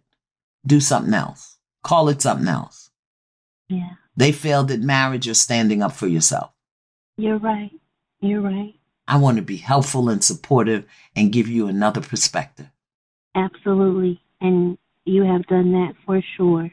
Do 0.66 0.80
something 0.80 1.14
else. 1.14 1.58
Call 1.82 2.08
it 2.08 2.22
something 2.22 2.48
else. 2.48 2.90
Yeah. 3.68 3.90
They 4.16 4.32
failed 4.32 4.70
at 4.70 4.80
marriage 4.80 5.28
or 5.28 5.34
standing 5.34 5.82
up 5.82 5.92
for 5.92 6.06
yourself. 6.06 6.52
You're 7.16 7.38
right. 7.38 7.70
You're 8.20 8.40
right. 8.40 8.74
I 9.06 9.16
want 9.16 9.36
to 9.36 9.42
be 9.42 9.56
helpful 9.56 10.08
and 10.08 10.22
supportive 10.22 10.84
and 11.16 11.32
give 11.32 11.48
you 11.48 11.66
another 11.66 12.00
perspective. 12.00 12.70
Absolutely. 13.34 14.20
And 14.40 14.78
you 15.04 15.24
have 15.24 15.46
done 15.46 15.72
that 15.72 15.94
for 16.06 16.22
sure. 16.36 16.70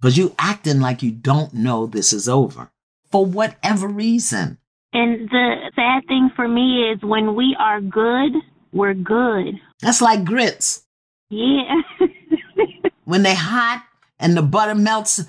Because 0.00 0.16
you 0.16 0.34
acting 0.38 0.80
like 0.80 1.02
you 1.02 1.10
don't 1.10 1.52
know 1.54 1.86
this 1.86 2.12
is 2.12 2.28
over 2.28 2.70
for 3.10 3.26
whatever 3.26 3.88
reason. 3.88 4.58
And 4.92 5.28
the 5.28 5.70
sad 5.76 6.06
thing 6.08 6.30
for 6.34 6.48
me 6.48 6.90
is 6.90 7.02
when 7.02 7.34
we 7.34 7.56
are 7.58 7.80
good, 7.80 8.32
we're 8.72 8.94
good. 8.94 9.60
That's 9.80 10.00
like 10.00 10.24
grits. 10.24 10.84
Yeah. 11.30 11.82
when 13.04 13.22
they 13.22 13.34
hot 13.34 13.84
and 14.18 14.36
the 14.36 14.42
butter 14.42 14.74
melts, 14.74 15.24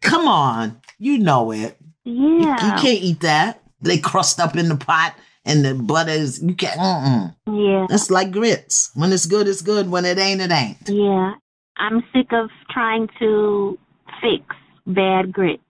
come 0.00 0.26
on, 0.26 0.80
you 0.98 1.18
know 1.18 1.52
it. 1.52 1.78
Yeah. 2.04 2.12
You, 2.12 2.48
you 2.48 2.72
can't 2.80 3.02
eat 3.02 3.20
that. 3.20 3.62
They 3.80 3.98
crust 3.98 4.40
up 4.40 4.56
in 4.56 4.68
the 4.68 4.76
pot 4.76 5.14
and 5.44 5.64
the 5.64 5.74
butter 5.74 6.12
is 6.12 6.42
you 6.42 6.54
can't. 6.54 6.78
Mm-mm. 6.78 7.34
Yeah. 7.46 7.86
That's 7.88 8.10
like 8.10 8.30
grits. 8.32 8.90
When 8.94 9.12
it's 9.12 9.26
good, 9.26 9.46
it's 9.46 9.62
good. 9.62 9.90
When 9.90 10.04
it 10.04 10.18
ain't, 10.18 10.40
it 10.40 10.50
ain't. 10.50 10.88
Yeah. 10.88 11.34
I'm 11.76 12.02
sick 12.12 12.32
of 12.32 12.50
trying 12.70 13.08
to 13.18 13.78
fix 14.20 14.44
bad 14.86 15.32
grits. 15.32 15.63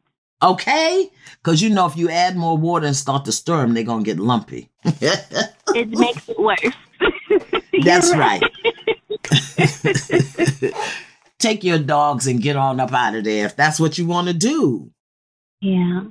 Okay? 0.44 1.10
Because 1.38 1.62
you 1.62 1.70
know, 1.70 1.86
if 1.86 1.96
you 1.96 2.10
add 2.10 2.36
more 2.36 2.56
water 2.56 2.86
and 2.86 2.94
start 2.94 3.24
to 3.24 3.32
stir 3.32 3.62
them, 3.62 3.74
they're 3.74 3.82
going 3.82 4.04
to 4.04 4.10
get 4.10 4.20
lumpy. 4.20 4.70
it 4.84 5.88
makes 5.88 6.28
it 6.28 6.38
worse. 6.38 6.60
That's 7.84 8.14
right. 8.14 8.42
take 11.38 11.64
your 11.64 11.78
dogs 11.78 12.26
and 12.26 12.42
get 12.42 12.56
on 12.56 12.78
up 12.78 12.92
out 12.92 13.14
of 13.14 13.24
there 13.24 13.46
if 13.46 13.56
that's 13.56 13.80
what 13.80 13.98
you 13.98 14.06
want 14.06 14.28
to 14.28 14.34
do. 14.34 14.90
Yeah. 15.60 16.04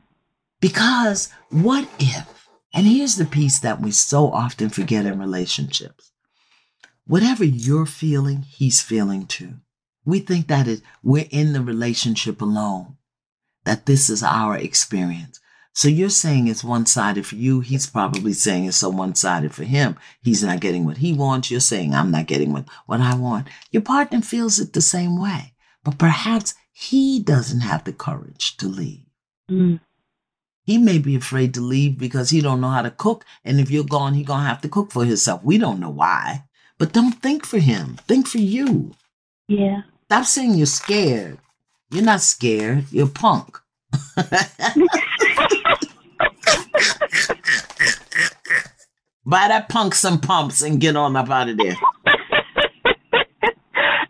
Because 0.60 1.30
what 1.50 1.88
if, 2.00 2.50
and 2.74 2.86
here's 2.86 3.16
the 3.16 3.26
piece 3.26 3.60
that 3.60 3.82
we 3.82 3.92
so 3.92 4.32
often 4.32 4.70
forget 4.70 5.06
in 5.06 5.20
relationships 5.20 6.12
whatever 7.06 7.44
you're 7.44 7.86
feeling, 7.86 8.44
he's 8.44 8.82
feeling 8.82 9.26
too. 9.26 9.56
We 10.06 10.20
think 10.20 10.48
that 10.48 10.68
is, 10.68 10.82
we're 11.02 11.28
in 11.32 11.54
the 11.54 11.62
relationship 11.62 12.42
alone, 12.42 12.98
that 13.66 13.86
this 13.86 14.10
is 14.10 14.24
our 14.24 14.58
experience. 14.58 15.40
So 15.76 15.88
you're 15.88 16.10
saying 16.10 16.48
it's 16.48 16.64
one 16.64 16.86
sided 16.86 17.26
for 17.26 17.36
you. 17.36 17.62
He's 17.62 17.88
probably 17.88 18.34
saying 18.34 18.66
it's 18.66 18.78
so 18.78 18.90
one 18.90 19.16
sided 19.16 19.56
for 19.56 19.64
him. 19.64 19.98
He's 20.22 20.44
not 20.44 20.60
getting 20.60 20.86
what 20.86 20.98
he 20.98 21.14
wants. 21.14 21.50
You're 21.50 21.60
saying 21.60 21.96
I'm 21.96 22.12
not 22.12 22.28
getting 22.28 22.54
what, 22.54 22.66
what 22.86 23.02
I 23.02 23.16
want. 23.16 23.48
Your 23.72 23.82
partner 23.82 24.22
feels 24.22 24.60
it 24.60 24.74
the 24.74 24.82
same 24.82 25.20
way, 25.20 25.54
but 25.84 25.98
perhaps 25.98 26.54
he 26.72 27.20
doesn't 27.20 27.62
have 27.62 27.86
the 27.86 27.94
courage 27.94 28.56
to 28.58 28.68
leave. 28.68 29.06
Mm. 29.50 29.80
He 30.64 30.78
may 30.78 31.00
be 31.00 31.16
afraid 31.16 31.54
to 31.56 31.62
leave 31.62 31.98
because 31.98 32.30
he 32.30 32.40
don't 32.40 32.62
know 32.62 32.70
how 32.70 32.84
to 32.84 32.92
cook. 32.92 33.26
And 33.44 33.60
if 33.60 33.70
you're 33.70 33.84
gone, 33.84 34.14
he 34.14 34.24
gonna 34.24 34.48
have 34.48 34.62
to 34.62 34.70
cook 34.70 34.92
for 34.92 35.04
himself. 35.06 35.44
We 35.44 35.58
don't 35.58 35.80
know 35.80 35.90
why. 35.90 36.46
But 36.78 36.94
don't 36.94 37.22
think 37.22 37.46
for 37.46 37.60
him. 37.60 37.98
Think 38.08 38.28
for 38.28 38.38
you. 38.38 38.94
Yeah. 39.48 39.82
Stop 40.06 40.26
saying 40.26 40.56
you're 40.56 40.66
scared. 40.66 41.40
You're 41.94 42.04
not 42.04 42.22
scared. 42.22 42.86
You're 42.90 43.08
punk. 43.08 43.60
Buy 49.26 49.48
that 49.48 49.70
punk 49.70 49.94
some 49.94 50.20
pumps 50.20 50.64
and 50.64 50.82
get 50.82 50.96
on 50.96 51.16
up 51.16 51.30
out 51.30 51.50
of 51.50 51.58
there. 51.58 51.76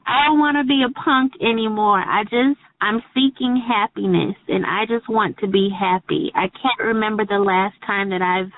I 0.07 0.27
don't 0.27 0.39
want 0.39 0.55
to 0.57 0.63
be 0.63 0.81
a 0.87 0.91
punk 0.93 1.33
anymore. 1.41 1.99
I 1.99 2.23
just 2.23 2.57
I'm 2.79 3.03
seeking 3.13 3.61
happiness 3.67 4.35
and 4.47 4.65
I 4.65 4.85
just 4.85 5.09
want 5.09 5.37
to 5.39 5.47
be 5.47 5.69
happy. 5.69 6.31
I 6.33 6.47
can't 6.47 6.79
remember 6.79 7.25
the 7.25 7.39
last 7.39 7.75
time 7.85 8.11
that 8.11 8.21
I've 8.21 8.51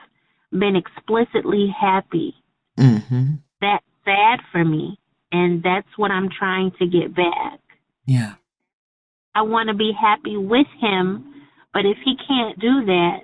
been 0.51 0.75
explicitly 0.75 1.73
happy. 1.79 2.35
Mm-hmm. 2.77 3.35
That's 3.59 3.85
sad 4.05 4.39
for 4.51 4.63
me. 4.63 4.99
And 5.31 5.63
that's 5.63 5.87
what 5.97 6.11
I'm 6.11 6.29
trying 6.29 6.71
to 6.77 6.85
get 6.85 7.15
back. 7.15 7.59
Yeah. 8.05 8.35
I 9.35 9.41
want 9.41 9.67
to 9.67 9.75
be 9.75 9.91
happy 9.99 10.37
with 10.37 10.67
him, 10.79 11.33
but 11.73 11.85
if 11.85 11.97
he 12.05 12.15
can't 12.27 12.57
do 12.57 12.85
that, 12.85 13.19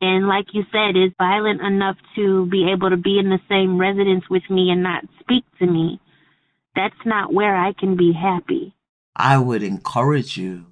and 0.00 0.28
like 0.28 0.46
you 0.52 0.62
said, 0.70 0.96
is 0.96 1.12
violent 1.18 1.60
enough 1.60 1.96
to 2.14 2.46
be 2.46 2.70
able 2.72 2.90
to 2.90 2.96
be 2.96 3.18
in 3.18 3.28
the 3.28 3.40
same 3.48 3.78
residence 3.78 4.24
with 4.30 4.44
me 4.48 4.70
and 4.70 4.82
not 4.82 5.04
speak 5.20 5.44
to 5.58 5.66
me, 5.66 6.00
that's 6.76 6.94
not 7.04 7.34
where 7.34 7.56
I 7.56 7.72
can 7.72 7.96
be 7.96 8.12
happy. 8.12 8.74
I 9.16 9.38
would 9.38 9.62
encourage 9.62 10.36
you 10.36 10.66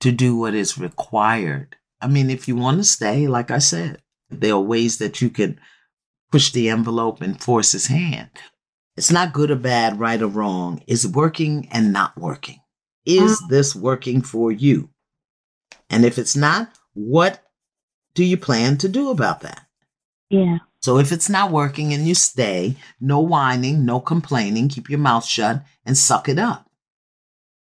to 0.00 0.10
do 0.10 0.36
what 0.36 0.52
is 0.52 0.76
required. 0.76 1.76
I 2.00 2.08
mean, 2.08 2.28
if 2.28 2.48
you 2.48 2.56
want 2.56 2.78
to 2.78 2.84
stay, 2.84 3.28
like 3.28 3.52
I 3.52 3.58
said, 3.58 4.02
there 4.28 4.54
are 4.54 4.60
ways 4.60 4.98
that 4.98 5.22
you 5.22 5.30
can 5.30 5.60
push 6.32 6.50
the 6.50 6.68
envelope 6.68 7.22
and 7.22 7.40
force 7.40 7.70
his 7.70 7.86
hand. 7.86 8.30
It's 8.96 9.12
not 9.12 9.32
good 9.32 9.50
or 9.50 9.56
bad, 9.56 10.00
right 10.00 10.20
or 10.20 10.26
wrong. 10.26 10.82
It's 10.88 11.06
working 11.06 11.68
and 11.70 11.92
not 11.92 12.18
working. 12.18 12.61
Is 13.04 13.40
Mm. 13.40 13.48
this 13.48 13.74
working 13.74 14.22
for 14.22 14.52
you? 14.52 14.90
And 15.90 16.04
if 16.04 16.18
it's 16.18 16.36
not, 16.36 16.72
what 16.94 17.44
do 18.14 18.24
you 18.24 18.36
plan 18.36 18.78
to 18.78 18.88
do 18.88 19.10
about 19.10 19.40
that? 19.40 19.66
Yeah. 20.30 20.58
So 20.80 20.98
if 20.98 21.12
it's 21.12 21.28
not 21.28 21.52
working 21.52 21.92
and 21.92 22.06
you 22.08 22.14
stay, 22.14 22.76
no 23.00 23.20
whining, 23.20 23.84
no 23.84 24.00
complaining, 24.00 24.68
keep 24.68 24.90
your 24.90 24.98
mouth 24.98 25.24
shut 25.24 25.64
and 25.84 25.96
suck 25.96 26.28
it 26.28 26.38
up. 26.38 26.68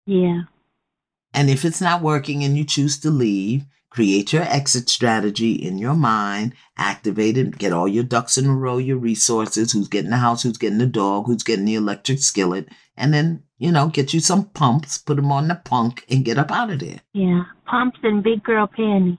Yeah. 0.05 0.43
And 1.33 1.49
if 1.49 1.65
it's 1.65 1.81
not 1.81 2.01
working 2.01 2.43
and 2.43 2.57
you 2.57 2.63
choose 2.63 2.97
to 2.99 3.11
leave, 3.11 3.65
create 3.89 4.31
your 4.33 4.43
exit 4.43 4.89
strategy 4.89 5.51
in 5.53 5.77
your 5.77 5.95
mind, 5.95 6.53
activate 6.77 7.37
it, 7.37 7.57
get 7.57 7.73
all 7.73 7.87
your 7.87 8.03
ducks 8.03 8.37
in 8.37 8.45
a 8.45 8.55
row, 8.55 8.77
your 8.77 8.97
resources, 8.97 9.71
who's 9.71 9.87
getting 9.87 10.11
the 10.11 10.17
house, 10.17 10.43
who's 10.43 10.57
getting 10.57 10.77
the 10.77 10.85
dog, 10.87 11.25
who's 11.25 11.43
getting 11.43 11.65
the 11.65 11.75
electric 11.75 12.19
skillet, 12.19 12.67
and 12.99 13.13
then, 13.13 13.41
you 13.57 13.71
know, 13.71 13.87
get 13.87 14.13
you 14.13 14.19
some 14.19 14.45
pumps, 14.49 14.97
put 14.99 15.15
them 15.15 15.31
on 15.31 15.47
the 15.47 15.55
punk, 15.55 16.05
and 16.09 16.25
get 16.25 16.37
up 16.37 16.51
out 16.51 16.69
of 16.69 16.79
there. 16.79 16.99
Yeah. 17.13 17.43
Pumps 17.65 17.97
and 18.03 18.21
big 18.21 18.43
girl 18.43 18.67
panties. 18.67 19.17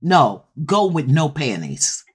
No, 0.00 0.44
go 0.64 0.86
with 0.86 1.08
no 1.08 1.28
panties. 1.28 2.04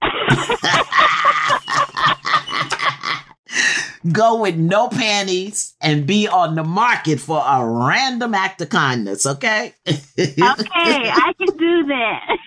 go 4.12 4.40
with 4.40 4.56
no 4.56 4.88
panties 4.88 5.74
and 5.80 6.06
be 6.06 6.26
on 6.28 6.54
the 6.54 6.64
market 6.64 7.20
for 7.20 7.42
a 7.44 7.66
random 7.66 8.32
act 8.34 8.60
of 8.62 8.70
kindness, 8.70 9.26
okay? 9.26 9.74
Okay, 9.86 10.34
I 10.38 11.34
can 11.36 11.56
do 11.58 11.86
that. 11.86 12.38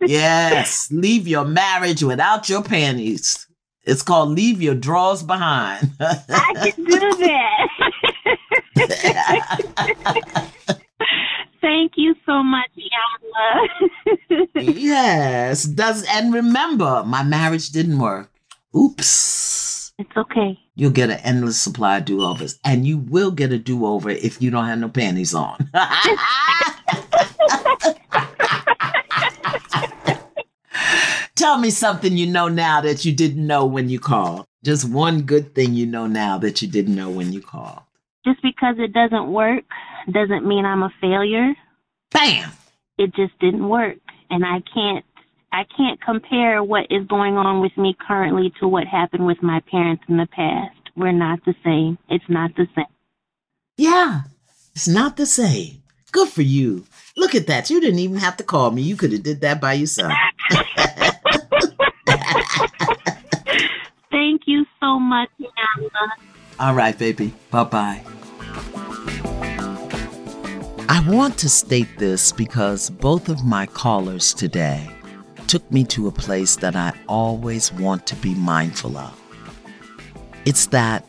yes, 0.06 0.90
leave 0.90 1.26
your 1.28 1.44
marriage 1.44 2.02
without 2.02 2.48
your 2.48 2.62
panties. 2.62 3.46
It's 3.86 4.02
called 4.02 4.30
leave 4.30 4.60
your 4.60 4.74
drawers 4.74 5.22
behind. 5.22 5.92
I 6.00 6.70
can 6.74 6.84
do 6.84 6.98
that. 6.98 7.68
Thank 11.60 11.92
you 11.96 12.14
so 12.26 12.42
much, 12.42 12.70
Iyanla. 12.76 14.48
yes, 14.54 15.64
does 15.64 16.04
and 16.10 16.34
remember, 16.34 17.04
my 17.06 17.22
marriage 17.22 17.70
didn't 17.70 17.98
work. 17.98 18.30
Oops. 18.76 19.92
it's 19.98 20.16
okay. 20.16 20.58
You'll 20.74 20.90
get 20.90 21.10
an 21.10 21.20
endless 21.20 21.60
supply 21.60 21.98
of 21.98 22.04
do-overs, 22.04 22.58
and 22.64 22.86
you 22.86 22.98
will 22.98 23.30
get 23.30 23.52
a 23.52 23.58
do-over 23.58 24.10
if 24.10 24.42
you 24.42 24.50
don't 24.50 24.66
have 24.66 24.78
no 24.78 24.88
panties 24.88 25.34
on. 25.34 25.70
Tell 31.36 31.58
me 31.58 31.68
something 31.68 32.16
you 32.16 32.26
know 32.26 32.48
now 32.48 32.80
that 32.80 33.04
you 33.04 33.12
didn't 33.12 33.46
know 33.46 33.66
when 33.66 33.90
you 33.90 34.00
called. 34.00 34.46
Just 34.64 34.88
one 34.88 35.22
good 35.22 35.54
thing 35.54 35.74
you 35.74 35.84
know 35.84 36.06
now 36.06 36.38
that 36.38 36.62
you 36.62 36.68
didn't 36.68 36.94
know 36.94 37.10
when 37.10 37.30
you 37.30 37.42
called. 37.42 37.82
Just 38.24 38.40
because 38.42 38.76
it 38.78 38.94
doesn't 38.94 39.30
work 39.30 39.64
doesn't 40.10 40.48
mean 40.48 40.64
I'm 40.64 40.82
a 40.82 40.90
failure. 40.98 41.52
Bam! 42.10 42.50
It 42.96 43.14
just 43.14 43.38
didn't 43.38 43.68
work. 43.68 43.98
And 44.30 44.44
I 44.46 44.62
can't 44.72 45.04
I 45.52 45.64
can't 45.76 46.00
compare 46.00 46.64
what 46.64 46.86
is 46.90 47.06
going 47.06 47.36
on 47.36 47.60
with 47.60 47.76
me 47.76 47.94
currently 48.06 48.52
to 48.60 48.66
what 48.66 48.86
happened 48.86 49.26
with 49.26 49.42
my 49.42 49.60
parents 49.70 50.04
in 50.08 50.16
the 50.16 50.26
past. 50.34 50.74
We're 50.96 51.12
not 51.12 51.44
the 51.44 51.54
same. 51.62 51.98
It's 52.08 52.24
not 52.28 52.56
the 52.56 52.66
same. 52.74 52.86
Yeah, 53.76 54.22
it's 54.74 54.88
not 54.88 55.18
the 55.18 55.26
same. 55.26 55.82
Good 56.12 56.28
for 56.28 56.42
you. 56.42 56.86
Look 57.14 57.34
at 57.34 57.46
that. 57.48 57.68
You 57.68 57.80
didn't 57.80 57.98
even 57.98 58.16
have 58.16 58.38
to 58.38 58.44
call 58.44 58.70
me. 58.70 58.80
You 58.80 58.96
could 58.96 59.12
have 59.12 59.22
did 59.22 59.42
that 59.42 59.60
by 59.60 59.74
yourself. 59.74 60.14
you 64.56 64.66
so 64.80 64.98
much. 64.98 65.28
All 66.58 66.74
right, 66.74 66.98
baby. 66.98 67.32
Bye 67.50 67.64
bye. 67.64 68.02
I 70.88 71.04
want 71.08 71.36
to 71.38 71.48
state 71.48 71.98
this 71.98 72.32
because 72.32 72.90
both 72.90 73.28
of 73.28 73.44
my 73.44 73.66
callers 73.66 74.32
today 74.32 74.88
took 75.46 75.70
me 75.70 75.84
to 75.84 76.08
a 76.08 76.12
place 76.12 76.56
that 76.56 76.74
I 76.74 76.92
always 77.08 77.72
want 77.72 78.06
to 78.06 78.16
be 78.16 78.34
mindful 78.34 78.96
of. 78.96 79.20
It's 80.44 80.66
that 80.68 81.04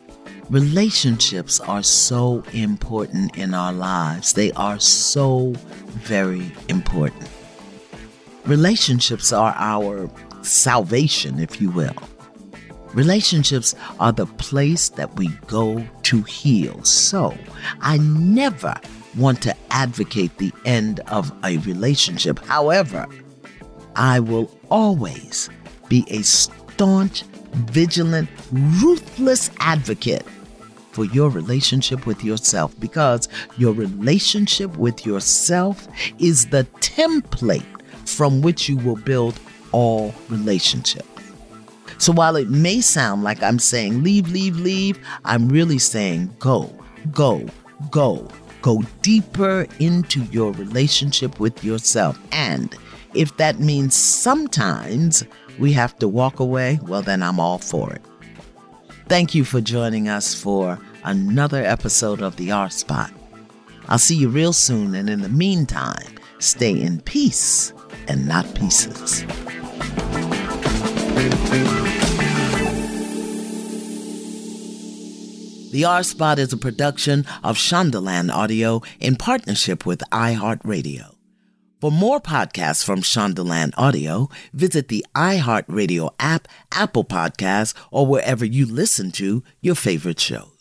relationships 0.50 1.60
are 1.60 1.84
so 1.84 2.44
important 2.54 3.38
in 3.38 3.54
our 3.54 3.74
lives, 3.74 4.34
they 4.34 4.52
are 4.54 4.80
so 4.80 5.54
very 5.88 6.52
important. 6.70 7.30
Relationships 8.46 9.32
are 9.32 9.54
our 9.58 10.10
salvation, 10.42 11.40
if 11.40 11.62
you 11.62 11.70
will. 11.72 11.96
Relationships 12.98 13.76
are 14.00 14.12
the 14.12 14.26
place 14.26 14.90
that 14.90 15.16
we 15.18 15.28
go 15.46 15.86
to 16.02 16.24
heal. 16.24 16.84
So 16.84 17.38
I 17.80 18.00
never 18.00 18.74
want 19.16 19.40
to 19.44 19.56
advocate 19.70 20.36
the 20.40 20.52
end 20.66 21.02
of 21.02 21.32
a 21.44 21.58
relationship. 21.58 22.40
However, 22.40 23.06
I 23.96 24.20
will 24.20 24.50
always 24.72 25.48
be 25.88 26.08
a 26.08 26.24
staunch, 26.24 27.22
vigilant, 27.70 28.30
ruthless 28.52 29.52
advocate 29.60 30.26
for 30.92 31.06
your 31.06 31.30
relationship 31.30 32.08
with 32.08 32.24
yourself 32.24 32.74
because 32.80 33.30
your 33.58 33.74
relationship 33.74 34.76
with 34.76 35.06
yourself 35.06 35.88
is 36.18 36.48
the 36.48 36.64
template 36.80 37.64
from 38.08 38.42
which 38.42 38.68
you 38.68 38.78
will 38.78 38.96
build 38.96 39.40
all 39.72 40.16
relationships. 40.30 41.17
So 41.98 42.12
while 42.14 42.36
it 42.36 42.50
may 42.50 42.82
sound 42.82 43.24
like 43.24 43.42
I'm 43.42 43.60
saying 43.60 44.04
leave, 44.04 44.30
leave, 44.30 44.58
leave, 44.58 45.00
I'm 45.26 45.50
really 45.50 45.80
saying 45.80 46.36
go, 46.40 46.74
go, 47.12 47.48
go. 47.92 48.28
Go 48.64 48.82
deeper 49.02 49.68
into 49.80 50.24
your 50.26 50.52
relationship 50.54 51.40
with 51.40 51.64
yourself. 51.64 52.20
And 52.32 52.76
if 53.14 53.38
that 53.38 53.60
means 53.60 53.96
sometimes 53.96 55.24
we 55.60 55.72
have 55.74 55.98
to 56.00 56.08
walk 56.08 56.40
away, 56.40 56.80
well, 56.84 57.02
then 57.02 57.24
I'm 57.24 57.40
all 57.40 57.60
for 57.60 57.94
it. 57.94 58.02
Thank 59.08 59.34
you 59.34 59.46
for 59.46 59.62
joining 59.62 60.10
us 60.10 60.34
for 60.34 60.80
another 61.06 61.64
episode 61.64 62.22
of 62.22 62.36
the 62.36 62.52
R 62.52 62.70
Spot. 62.70 63.12
I'll 63.88 64.00
see 64.00 64.18
you 64.18 64.28
real 64.28 64.54
soon, 64.54 64.96
and 64.96 65.10
in 65.10 65.22
the 65.22 65.30
meantime, 65.30 66.18
stay 66.40 66.78
in 66.78 67.00
peace 67.02 67.72
and 68.10 68.28
not 68.28 68.54
pieces. 68.54 69.24
The 75.70 75.84
R 75.84 76.02
Spot 76.02 76.40
is 76.40 76.54
a 76.54 76.58
production 76.58 77.26
of 77.44 77.58
Shondaland 77.58 78.32
Audio 78.32 78.82
in 79.02 79.18
partnership 79.18 79.86
with 79.86 80.00
iHeartRadio. 80.14 81.14
For 81.82 81.92
more 81.92 82.22
podcasts 82.22 82.86
from 82.86 83.02
Shondaland 83.02 83.74
Audio, 83.76 84.30
visit 84.54 84.88
the 84.88 85.06
iHeartRadio 85.14 86.14
app, 86.20 86.48
Apple 86.72 87.04
Podcasts, 87.04 87.74
or 87.92 88.08
wherever 88.08 88.46
you 88.46 88.66
listen 88.66 89.12
to 89.12 89.44
your 89.60 89.76
favorite 89.76 90.22
shows. 90.22 90.57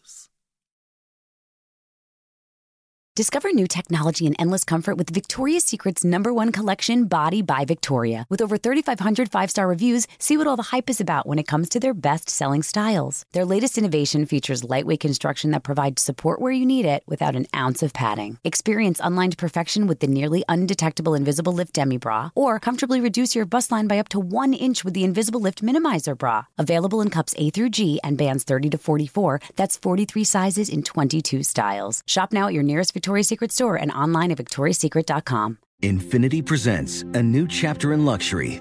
Discover 3.17 3.55
new 3.55 3.67
technology 3.67 4.27
and 4.27 4.37
endless 4.39 4.62
comfort 4.62 4.99
with 4.99 5.09
Victoria's 5.09 5.64
Secret's 5.64 6.05
number 6.05 6.35
one 6.35 6.53
collection, 6.53 7.07
Body 7.07 7.41
by 7.41 7.64
Victoria. 7.64 8.27
With 8.29 8.43
over 8.43 8.59
3,500 8.59 9.31
five 9.31 9.51
star 9.51 9.67
reviews, 9.67 10.07
see 10.19 10.37
what 10.37 10.47
all 10.47 10.57
the 10.57 10.71
hype 10.75 10.91
is 10.91 11.01
about 11.01 11.27
when 11.27 11.39
it 11.39 11.47
comes 11.47 11.71
to 11.71 11.81
their 11.81 11.95
best 11.95 12.29
selling 12.29 12.62
styles. 12.62 13.25
Their 13.33 13.47
latest 13.47 13.79
innovation 13.79 14.27
features 14.27 14.64
lightweight 14.64 15.01
construction 15.01 15.53
that 15.53 15.62
provides 15.62 16.03
support 16.03 16.43
where 16.43 16.53
you 16.53 16.67
need 16.67 16.85
it 16.85 17.05
without 17.07 17.37
an 17.37 17.47
ounce 17.57 17.83
of 17.83 17.95
padding. 17.95 18.39
Experience 18.45 19.01
unlined 19.03 19.39
perfection 19.39 19.87
with 19.87 20.01
the 20.01 20.09
nearly 20.09 20.45
undetectable 20.47 21.14
Invisible 21.14 21.55
Lift 21.55 21.73
Demi 21.73 21.97
Bra, 21.97 22.33
or 22.35 22.61
comfortably 22.61 23.01
reduce 23.01 23.35
your 23.35 23.47
bust 23.47 23.73
line 23.73 23.87
by 23.87 23.99
up 23.99 24.11
to 24.11 24.21
one 24.21 24.53
inch 24.53 24.85
with 24.85 24.93
the 24.93 25.05
Invisible 25.05 25.41
Lift 25.41 25.62
Minimizer 25.62 26.19
Bra. 26.19 26.45
Available 26.59 27.01
in 27.01 27.09
cups 27.09 27.35
A 27.39 27.49
through 27.49 27.71
G 27.71 27.99
and 28.05 28.19
bands 28.19 28.45
30 28.45 28.69
to 28.69 28.77
44. 28.77 29.41
That's 29.57 29.79
43 29.79 30.23
sizes 30.25 30.69
in 30.69 30.83
22 30.83 31.45
styles. 31.45 32.03
Shop 32.05 32.31
now 32.31 32.49
at 32.49 32.53
your 32.53 32.62
nearest 32.62 32.93
Victoria's 32.93 33.06
Victoria's 33.07 33.29
Secret 33.29 33.53
store 33.53 33.77
and 33.77 33.93
online 33.93 34.33
at 34.33 34.39
victoriassecret.com. 34.39 35.59
Infiniti 35.85 36.45
presents 36.45 37.03
a 37.15 37.23
new 37.23 37.47
chapter 37.47 37.93
in 37.93 38.05
luxury, 38.05 38.61